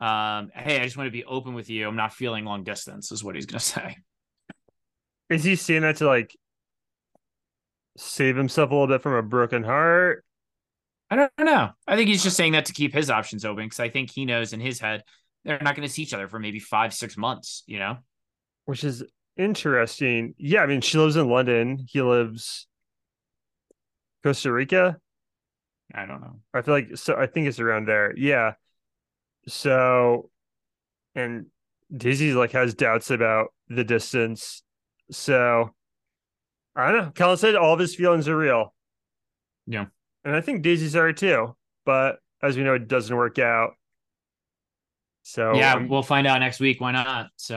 um, 0.00 0.50
hey, 0.54 0.80
I 0.80 0.84
just 0.84 0.96
want 0.96 1.06
to 1.06 1.12
be 1.12 1.24
open 1.24 1.54
with 1.54 1.70
you. 1.70 1.88
I'm 1.88 1.96
not 1.96 2.12
feeling 2.12 2.44
long 2.44 2.64
distance, 2.64 3.12
is 3.12 3.24
what 3.24 3.34
he's 3.34 3.46
gonna 3.46 3.60
say. 3.60 3.96
Is 5.28 5.44
he 5.44 5.56
saying 5.56 5.82
that 5.82 5.96
to 5.96 6.06
like 6.06 6.36
save 7.96 8.36
himself 8.36 8.70
a 8.70 8.74
little 8.74 8.86
bit 8.86 9.02
from 9.02 9.14
a 9.14 9.22
broken 9.22 9.64
heart? 9.64 10.24
I 11.10 11.16
don't 11.16 11.30
know. 11.38 11.70
I 11.86 11.96
think 11.96 12.08
he's 12.08 12.22
just 12.22 12.36
saying 12.36 12.52
that 12.52 12.66
to 12.66 12.72
keep 12.72 12.92
his 12.92 13.10
options 13.10 13.44
open 13.44 13.64
because 13.66 13.80
I 13.80 13.88
think 13.88 14.10
he 14.10 14.24
knows 14.24 14.52
in 14.52 14.60
his 14.60 14.80
head 14.80 15.04
they're 15.44 15.60
not 15.60 15.76
going 15.76 15.86
to 15.86 15.92
see 15.92 16.02
each 16.02 16.12
other 16.12 16.26
for 16.28 16.40
maybe 16.40 16.58
five, 16.58 16.92
six 16.92 17.16
months. 17.16 17.62
You 17.66 17.78
know? 17.78 17.98
Which 18.64 18.82
is 18.82 19.04
interesting. 19.36 20.34
Yeah, 20.38 20.62
I 20.62 20.66
mean, 20.66 20.80
she 20.80 20.98
lives 20.98 21.16
in 21.16 21.28
London. 21.28 21.86
He 21.88 22.02
lives 22.02 22.66
Costa 24.24 24.52
Rica. 24.52 24.96
I 25.94 26.06
don't 26.06 26.20
know. 26.20 26.40
I 26.52 26.62
feel 26.62 26.74
like 26.74 26.96
so. 26.96 27.14
I 27.14 27.26
think 27.26 27.46
it's 27.46 27.60
around 27.60 27.86
there. 27.86 28.12
Yeah. 28.16 28.54
So, 29.48 30.30
and 31.14 31.46
Daisy 31.94 32.32
like 32.32 32.52
has 32.52 32.74
doubts 32.74 33.10
about 33.10 33.48
the 33.68 33.84
distance. 33.84 34.62
So, 35.10 35.74
I 36.74 36.90
don't 36.92 37.04
know. 37.04 37.12
Colin 37.14 37.36
said 37.36 37.54
all 37.54 37.72
of 37.74 37.80
his 37.80 37.94
feelings 37.94 38.28
are 38.28 38.36
real. 38.36 38.74
Yeah. 39.66 39.86
And 40.24 40.34
I 40.34 40.40
think 40.40 40.62
Daisy's 40.62 40.96
are 40.96 41.12
too. 41.12 41.56
But 41.84 42.18
as 42.42 42.56
we 42.56 42.64
know, 42.64 42.74
it 42.74 42.88
doesn't 42.88 43.14
work 43.16 43.38
out. 43.38 43.74
So 45.22 45.54
yeah, 45.54 45.74
I'm- 45.74 45.88
we'll 45.88 46.02
find 46.02 46.26
out 46.26 46.38
next 46.40 46.60
week. 46.60 46.80
Why 46.80 46.92
not? 46.92 47.30
So 47.36 47.56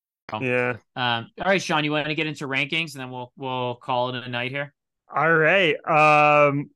Yeah. 0.39 0.77
um, 0.95 1.29
all 1.39 1.47
right, 1.47 1.61
Sean, 1.61 1.83
you 1.83 1.91
want 1.91 2.07
to 2.07 2.15
get 2.15 2.27
into 2.27 2.47
rankings 2.47 2.93
and 2.93 3.01
then 3.01 3.11
we'll 3.11 3.31
we'll 3.35 3.75
call 3.75 4.09
it 4.09 4.23
a 4.23 4.29
night 4.29 4.51
here. 4.51 4.73
All 5.13 5.33
right. 5.33 5.75
Um 5.85 6.69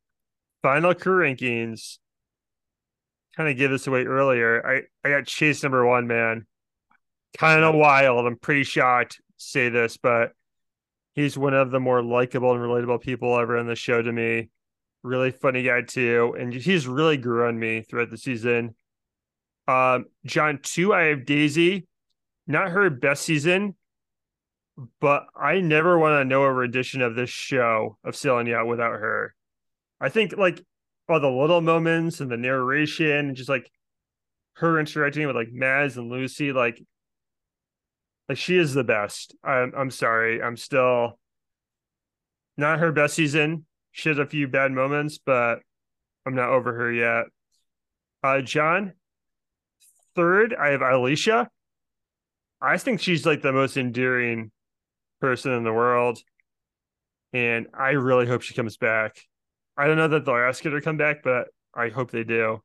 final 0.62 0.93
crew 0.93 1.23
rankings. 1.23 1.99
Kind 3.38 3.49
of 3.49 3.58
give 3.58 3.71
this 3.71 3.88
away 3.88 4.05
earlier. 4.05 4.65
I 4.65 5.08
I 5.08 5.12
got 5.12 5.27
Chase 5.27 5.63
number 5.63 5.86
one, 5.86 6.08
man. 6.08 6.45
Kind 7.38 7.63
of 7.63 7.75
wild. 7.75 8.25
I'm 8.25 8.38
pretty 8.38 8.63
shocked 8.63 9.15
to 9.15 9.21
say 9.38 9.69
this, 9.69 9.97
but 9.97 10.31
he's 11.13 11.38
one 11.38 11.53
of 11.53 11.71
the 11.71 11.79
more 11.79 12.01
likable 12.01 12.51
and 12.51 12.62
relatable 12.62 13.01
people 13.01 13.38
ever 13.38 13.58
on 13.58 13.67
the 13.67 13.75
show 13.75 14.01
to 14.01 14.12
me. 14.12 14.49
Really 15.03 15.31
funny 15.31 15.63
guy 15.63 15.81
too, 15.81 16.36
and 16.39 16.53
he's 16.53 16.88
really 16.88 17.17
grew 17.17 17.47
on 17.47 17.60
me 17.60 17.81
throughout 17.81 18.10
the 18.10 18.17
season. 18.17 18.75
Um, 19.67 20.05
John 20.25 20.60
two, 20.62 20.93
I 20.93 21.03
have 21.05 21.25
Daisy. 21.25 21.88
Not 22.47 22.71
her 22.71 22.89
best 22.89 23.23
season, 23.23 23.75
but 24.99 25.27
I 25.36 25.62
never 25.62 25.97
want 25.97 26.19
to 26.19 26.25
know 26.25 26.43
a 26.43 26.53
rendition 26.53 27.01
of 27.01 27.15
this 27.15 27.29
show 27.29 27.97
of 28.03 28.15
Sailing 28.15 28.47
Yacht 28.47 28.67
without 28.67 28.93
her. 28.93 29.34
I 29.99 30.10
think 30.10 30.38
like 30.38 30.62
all 31.08 31.19
the 31.19 31.29
little 31.29 31.62
moments 31.62 32.19
and 32.19 32.29
the 32.29 32.38
narration 32.38 33.08
and 33.08 33.36
just 33.36 33.49
like 33.49 33.69
her 34.53 34.79
interacting 34.79 35.27
with 35.27 35.36
like 35.36 35.51
Mads 35.51 35.97
and 35.97 36.10
Lucy, 36.10 36.51
like 36.51 36.81
like 38.27 38.38
she 38.38 38.58
is 38.58 38.73
the 38.73 38.84
best. 38.84 39.36
I'm 39.43 39.73
I'm 39.75 39.91
sorry. 39.91 40.41
I'm 40.41 40.58
still 40.58 41.19
not 42.58 42.79
her 42.79 42.91
best 42.91 43.15
season. 43.15 43.65
She 43.91 44.10
has 44.10 44.17
a 44.17 44.25
few 44.25 44.47
bad 44.47 44.71
moments, 44.71 45.19
but 45.23 45.60
I'm 46.25 46.36
not 46.36 46.49
over 46.49 46.73
her 46.73 46.91
yet. 46.91 47.25
Uh 48.23 48.41
John, 48.41 48.93
third, 50.15 50.53
I 50.53 50.69
have 50.69 50.81
Alicia. 50.81 51.49
I 52.61 52.77
think 52.77 53.01
she's 53.01 53.25
like 53.25 53.41
the 53.41 53.51
most 53.53 53.77
endearing 53.77 54.51
person 55.21 55.51
in 55.51 55.63
the 55.63 55.73
world. 55.73 56.19
And 57.33 57.67
I 57.77 57.91
really 57.91 58.27
hope 58.27 58.41
she 58.41 58.53
comes 58.53 58.77
back. 58.77 59.17
I 59.77 59.87
don't 59.87 59.97
know 59.97 60.07
that 60.07 60.25
they'll 60.25 60.35
ask 60.35 60.63
her 60.63 60.69
to 60.71 60.81
come 60.81 60.97
back, 60.97 61.21
but 61.23 61.47
I 61.73 61.89
hope 61.89 62.11
they 62.11 62.23
do. 62.23 62.61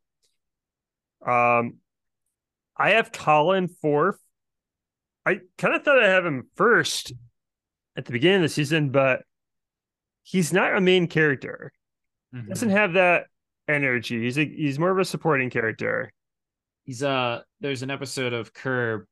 Um 1.26 1.78
I 2.76 2.90
have 2.90 3.12
Colin 3.12 3.68
fourth. 3.68 4.18
I 5.26 5.40
kind 5.58 5.74
of 5.74 5.82
thought 5.84 6.02
I 6.02 6.08
have 6.08 6.24
him 6.24 6.48
first 6.56 7.12
at 7.96 8.06
the 8.06 8.12
beginning 8.12 8.36
of 8.36 8.42
the 8.42 8.48
season, 8.48 8.90
but 8.90 9.22
he's 10.22 10.52
not 10.52 10.74
a 10.74 10.80
main 10.80 11.06
character. 11.08 11.72
Mhm. 12.34 12.48
Doesn't 12.48 12.70
have 12.70 12.94
that 12.94 13.26
energy. 13.68 14.22
He's 14.22 14.38
a, 14.38 14.44
he's 14.44 14.78
more 14.78 14.90
of 14.90 14.98
a 14.98 15.04
supporting 15.04 15.50
character. 15.50 16.10
He's 16.84 17.02
uh 17.02 17.42
there's 17.60 17.82
an 17.82 17.90
episode 17.90 18.32
of 18.32 18.54
Curb 18.54 19.04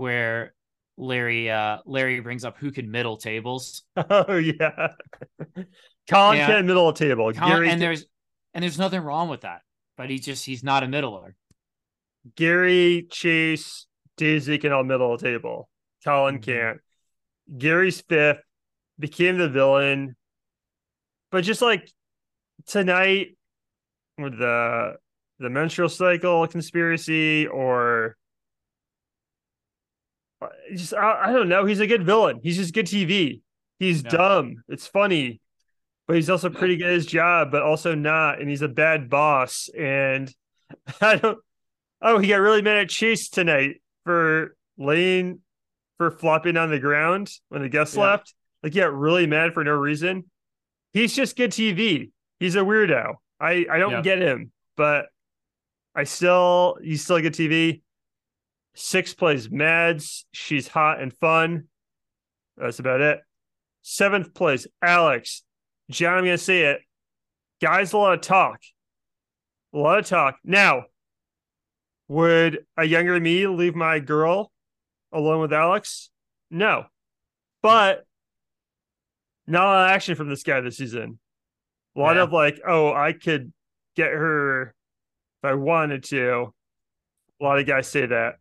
where 0.00 0.54
Larry 0.96 1.50
uh 1.50 1.78
Larry 1.86 2.20
brings 2.20 2.44
up 2.44 2.56
who 2.58 2.72
can 2.72 2.90
middle 2.90 3.16
tables. 3.18 3.82
Oh 3.96 4.36
yeah. 4.36 4.88
Colin 6.08 6.38
Yeah. 6.38 6.46
can 6.46 6.66
middle 6.66 6.90
the 6.92 6.98
table. 6.98 7.30
Gary 7.32 7.68
and 7.70 7.80
there's 7.80 8.06
and 8.54 8.62
there's 8.62 8.78
nothing 8.78 9.00
wrong 9.02 9.28
with 9.28 9.42
that. 9.42 9.60
But 9.96 10.08
he 10.10 10.18
just 10.18 10.44
he's 10.44 10.64
not 10.64 10.82
a 10.82 10.88
middler. 10.88 11.36
Gary, 12.36 13.06
Chase, 13.10 13.86
Daisy 14.16 14.58
can 14.58 14.72
all 14.72 14.84
middle 14.84 15.16
the 15.16 15.22
table. 15.22 15.68
Colin 16.04 16.38
Mhm. 16.38 16.42
can't. 16.42 16.78
Gary's 17.58 18.00
fifth, 18.00 18.42
became 18.98 19.36
the 19.38 19.48
villain. 19.48 20.16
But 21.30 21.44
just 21.44 21.62
like 21.62 21.88
tonight 22.66 23.36
with 24.18 24.38
the 24.38 24.96
the 25.38 25.50
menstrual 25.50 25.88
cycle 25.88 26.46
conspiracy 26.46 27.46
or 27.46 28.16
just 30.74 30.94
I, 30.94 31.26
I 31.28 31.32
don't 31.32 31.48
know. 31.48 31.64
He's 31.66 31.80
a 31.80 31.86
good 31.86 32.04
villain. 32.04 32.40
He's 32.42 32.56
just 32.56 32.74
good 32.74 32.86
TV. 32.86 33.40
He's 33.78 34.02
Yeah. 34.02 34.10
dumb. 34.10 34.62
It's 34.68 34.86
funny. 34.86 35.40
But 36.06 36.16
he's 36.16 36.30
also 36.30 36.50
pretty 36.50 36.76
good 36.76 36.88
at 36.88 36.92
his 36.94 37.06
job, 37.06 37.50
but 37.52 37.62
also 37.62 37.94
not. 37.94 38.40
And 38.40 38.48
he's 38.50 38.62
a 38.62 38.68
bad 38.68 39.08
boss. 39.08 39.68
And 39.78 40.32
I 41.00 41.16
don't 41.16 41.38
Oh, 42.02 42.18
he 42.18 42.28
got 42.28 42.36
really 42.40 42.62
mad 42.62 42.78
at 42.78 42.88
Chase 42.88 43.28
tonight 43.28 43.82
for 44.04 44.56
laying 44.78 45.40
for 45.98 46.10
flopping 46.10 46.56
on 46.56 46.70
the 46.70 46.78
ground 46.78 47.30
when 47.50 47.60
the 47.62 47.68
guests 47.68 47.94
Yeah. 47.96 48.02
left. 48.04 48.34
Like, 48.62 48.72
he 48.72 48.80
got 48.80 48.94
really 48.94 49.26
mad 49.26 49.52
for 49.54 49.62
no 49.64 49.72
reason. 49.72 50.24
He's 50.94 51.14
just 51.14 51.36
good 51.36 51.50
TV. 51.52 52.10
He's 52.40 52.56
a 52.56 52.60
weirdo. 52.60 53.14
I 53.38 53.66
I 53.70 53.78
don't 53.78 53.92
Yeah. 53.92 54.00
get 54.02 54.18
him, 54.20 54.50
but 54.76 55.06
I 55.94 56.04
still 56.04 56.76
he's 56.82 57.02
still 57.04 57.20
good 57.20 57.34
TV. 57.34 57.82
Six 58.74 59.14
plays 59.14 59.50
Mads. 59.50 60.24
She's 60.32 60.68
hot 60.68 61.00
and 61.00 61.12
fun. 61.12 61.64
That's 62.56 62.78
about 62.78 63.00
it. 63.00 63.20
Seventh 63.82 64.34
place, 64.34 64.66
Alex. 64.82 65.42
John, 65.90 66.14
I'm 66.18 66.24
gonna 66.24 66.38
say 66.38 66.62
it. 66.64 66.80
Guys, 67.60 67.92
a 67.92 67.98
lot 67.98 68.14
of 68.14 68.20
talk. 68.20 68.60
A 69.74 69.78
lot 69.78 69.98
of 69.98 70.06
talk. 70.06 70.36
Now, 70.44 70.84
would 72.08 72.64
a 72.76 72.84
younger 72.84 73.18
me 73.20 73.46
leave 73.46 73.74
my 73.74 73.98
girl 74.00 74.50
alone 75.12 75.40
with 75.40 75.52
Alex? 75.52 76.10
No. 76.50 76.86
But 77.62 78.04
not 79.46 79.62
a 79.64 79.66
lot 79.66 79.84
of 79.86 79.90
action 79.90 80.14
from 80.14 80.28
this 80.28 80.42
guy 80.42 80.60
this 80.60 80.76
season. 80.78 81.18
A 81.96 82.00
lot 82.00 82.16
Yeah. 82.16 82.22
of 82.22 82.32
like, 82.32 82.60
oh, 82.66 82.92
I 82.92 83.12
could 83.12 83.52
get 83.96 84.10
her 84.12 84.74
if 85.42 85.50
I 85.50 85.54
wanted 85.54 86.04
to. 86.04 86.54
A 87.40 87.44
lot 87.44 87.58
of 87.58 87.66
guys 87.66 87.88
say 87.88 88.06
that. 88.06 88.36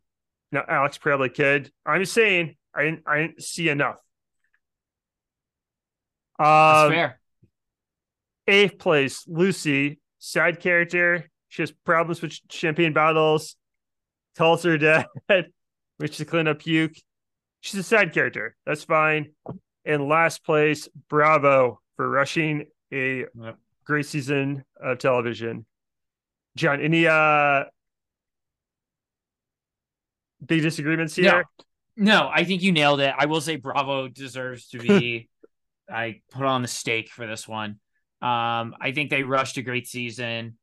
Now, 0.52 0.64
Alex 0.68 0.98
probably 0.98 1.30
could. 1.30 1.72
I'm 1.86 2.02
just 2.02 2.14
saying, 2.14 2.56
I 2.74 2.84
didn't, 2.84 3.04
I 3.06 3.18
didn't 3.20 3.44
see 3.44 3.70
enough. 3.70 3.98
That's 6.38 6.86
Um, 6.86 6.92
fair. 6.92 7.20
eighth 8.48 8.80
place, 8.80 9.26
Lucy, 9.28 10.00
side 10.20 10.60
character. 10.60 11.30
She 11.50 11.62
has 11.62 11.72
problems 11.72 12.22
with 12.22 12.34
champagne 12.50 12.94
bottles, 12.94 13.56
tells 14.36 14.64
her 14.64 14.78
dad, 14.78 15.08
which 15.98 16.18
to 16.18 16.26
clean 16.26 16.48
up 16.48 16.60
puke. 16.60 16.94
she's 17.62 17.80
a 17.80 17.84
side 17.84 18.14
character. 18.14 18.56
That's 18.66 18.84
fine. 18.84 19.34
And 19.86 20.08
last 20.08 20.44
place, 20.44 20.88
bravo 21.10 21.80
for 21.96 22.10
rushing 22.10 22.66
a 22.94 23.26
Yep. 23.40 23.58
great 23.86 24.06
season 24.06 24.64
of 24.82 24.98
television. 25.00 25.66
John, 26.56 26.82
any 26.82 27.06
uh 27.08 27.66
big 30.46 30.62
disagreements 30.62 31.16
here? 31.16 31.44
No, 31.96 32.30
I 32.34 32.44
think 32.46 32.62
you 32.62 32.72
nailed 32.72 33.02
it. 33.02 33.14
I 33.18 33.26
will 33.26 33.42
say 33.42 33.58
Bravo 33.58 34.08
deserves 34.08 34.70
to 34.70 34.80
be 34.80 35.30
I 35.92 36.22
put 36.32 36.46
on 36.46 36.62
the 36.62 36.68
stake 36.68 37.10
for 37.10 37.28
this 37.28 37.48
one. 37.48 37.80
Um, 38.22 38.76
I 38.80 38.92
think 38.94 39.10
they 39.10 39.24
rushed 39.24 39.58
a 39.58 39.62
great 39.62 39.88
season. 39.88 40.58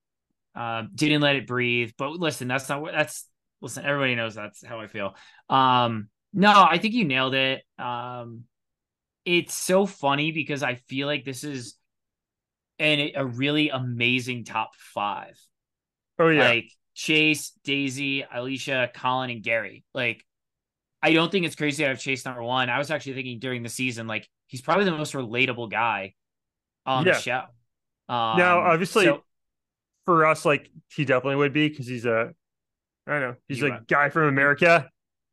Um, 0.54 0.90
didn't 0.94 1.20
let 1.20 1.36
it 1.36 1.46
breathe. 1.46 1.92
But 1.98 2.12
listen, 2.12 2.48
that's 2.48 2.68
not 2.68 2.80
what 2.80 2.92
that's 2.92 3.28
listen, 3.60 3.84
everybody 3.84 4.14
knows 4.14 4.34
that's 4.34 4.64
how 4.64 4.80
I 4.80 4.86
feel. 4.86 5.14
Um, 5.48 6.08
no, 6.32 6.52
I 6.52 6.78
think 6.78 6.94
you 6.94 7.04
nailed 7.04 7.34
it. 7.34 7.62
Um, 7.78 8.44
it's 9.24 9.54
so 9.54 9.86
funny 9.86 10.32
because 10.32 10.62
I 10.62 10.76
feel 10.76 11.06
like 11.06 11.24
this 11.24 11.44
is 11.44 11.74
an, 12.78 13.10
a 13.14 13.26
really 13.26 13.70
amazing 13.70 14.44
top 14.44 14.74
five 14.76 15.38
Oh 16.18 16.28
yeah. 16.28 16.48
like 16.48 16.70
Chase, 16.96 17.52
Daisy, 17.62 18.24
Alicia, 18.32 18.90
Colin, 18.94 19.28
and 19.30 19.42
Gary. 19.42 19.84
Like, 19.94 20.24
I 21.02 21.12
don't 21.12 21.30
think 21.30 21.44
it's 21.46 21.54
crazy 21.54 21.84
to 21.84 21.90
have 21.90 22.00
Chase 22.00 22.24
number 22.24 22.42
one. 22.42 22.70
I 22.70 22.78
was 22.78 22.90
actually 22.90 23.12
thinking 23.14 23.38
during 23.38 23.62
the 23.62 23.68
season, 23.68 24.06
like 24.06 24.26
he's 24.48 24.62
probably 24.62 24.86
the 24.86 24.92
most 24.92 25.12
relatable 25.12 25.70
guy 25.70 26.14
on 26.86 27.04
Yeah. 27.06 27.12
the 27.12 27.18
show. 27.20 27.42
Um, 28.08 28.38
now, 28.38 28.60
obviously, 28.60 29.04
so- 29.04 29.22
for 30.06 30.24
us, 30.24 30.44
like 30.44 30.70
he 30.94 31.04
definitely 31.04 31.36
would 31.36 31.52
be 31.52 31.68
because 31.68 31.86
he's 31.86 32.06
a, 32.06 32.32
I 33.06 33.10
don't 33.12 33.20
know, 33.20 33.34
he's 33.46 33.62
a 33.62 33.80
guy 33.86 34.08
from 34.08 34.24
America, 34.28 34.88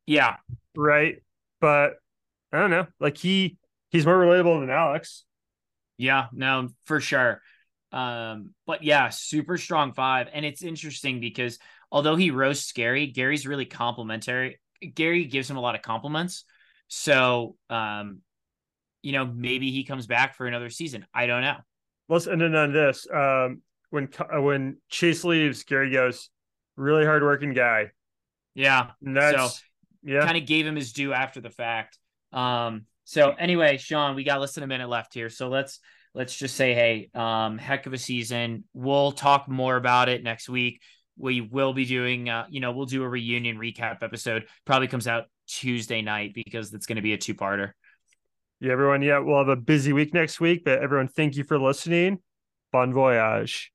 yeah, 0.06 0.36
right? 0.76 1.22
But 1.60 1.94
I 2.52 2.58
don't 2.58 2.70
know, 2.70 2.86
like 3.00 3.16
he 3.16 3.56
he's 3.90 4.04
more 4.04 4.18
relatable 4.18 4.60
than 4.60 4.70
Alex. 4.70 5.24
yeah, 5.96 6.26
no, 6.32 6.68
for 6.84 7.00
sure. 7.00 7.40
Um, 7.94 8.50
but 8.66 8.82
yeah, 8.82 9.08
super 9.10 9.56
strong 9.56 9.92
five, 9.92 10.28
and 10.32 10.44
it's 10.44 10.62
interesting 10.62 11.20
because 11.20 11.60
although 11.92 12.16
he 12.16 12.32
roasts 12.32 12.72
Gary, 12.72 13.06
Gary's 13.06 13.46
really 13.46 13.66
complimentary. 13.66 14.60
Gary 14.94 15.26
gives 15.26 15.48
him 15.48 15.56
a 15.56 15.60
lot 15.60 15.76
of 15.76 15.82
compliments, 15.82 16.44
so 16.88 17.54
um, 17.70 18.18
you 19.00 19.12
know, 19.12 19.24
maybe 19.24 19.70
he 19.70 19.84
comes 19.84 20.08
back 20.08 20.34
for 20.34 20.46
another 20.46 20.70
season. 20.70 21.06
I 21.14 21.26
don't 21.26 21.42
know. 21.42 21.58
Let's 22.08 22.26
end 22.26 22.42
it 22.42 22.54
on 22.54 22.72
this. 22.72 23.06
Um, 23.12 23.62
when 23.90 24.08
uh, 24.18 24.40
when 24.40 24.78
Chase 24.88 25.22
leaves, 25.22 25.62
Gary 25.62 25.92
goes, 25.92 26.30
really 26.76 27.04
hardworking 27.04 27.52
guy. 27.52 27.92
Yeah, 28.54 28.90
And 29.04 29.16
that's 29.16 29.62
yeah. 30.02 30.24
kind 30.24 30.36
of 30.36 30.46
gave 30.46 30.66
him 30.66 30.74
his 30.74 30.92
due 30.92 31.12
after 31.12 31.40
the 31.40 31.50
fact. 31.50 31.98
Um, 32.32 32.86
so 33.04 33.30
anyway, 33.30 33.76
Sean, 33.76 34.16
we 34.16 34.24
got 34.24 34.40
less 34.40 34.54
than 34.54 34.64
a 34.64 34.66
minute 34.66 34.88
left 34.88 35.14
here. 35.14 35.28
So 35.30 35.48
let's 35.48 35.78
let's 36.14 36.34
just 36.34 36.56
say, 36.56 36.74
hey, 36.74 37.10
um, 37.14 37.58
heck 37.58 37.86
of 37.86 37.92
a 37.92 37.98
season. 37.98 38.64
We'll 38.72 39.12
talk 39.12 39.48
more 39.48 39.76
about 39.76 40.08
it 40.08 40.22
next 40.22 40.48
week. 40.48 40.80
We 41.16 41.40
will 41.40 41.72
be 41.72 41.84
doing 41.84 42.28
uh, 42.28 42.46
you 42.48 42.60
know, 42.60 42.72
we'll 42.72 42.86
do 42.86 43.02
a 43.02 43.08
reunion 43.08 43.56
recap 43.58 44.02
episode. 44.02 44.46
Probably 44.64 44.88
comes 44.88 45.06
out 45.06 45.24
Tuesday 45.46 46.02
night 46.02 46.32
because 46.34 46.72
it's 46.72 46.86
gonna 46.86 47.02
be 47.02 47.12
a 47.12 47.18
two-parter. 47.18 47.72
Yeah, 48.60 48.72
everyone. 48.72 49.02
Yeah, 49.02 49.18
we'll 49.18 49.38
have 49.38 49.48
a 49.48 49.56
busy 49.56 49.92
week 49.92 50.14
next 50.14 50.40
week, 50.40 50.62
but 50.64 50.80
everyone, 50.80 51.08
thank 51.08 51.36
you 51.36 51.44
for 51.44 51.58
listening. 51.58 52.18
Bon 52.72 52.92
voyage. 52.92 53.73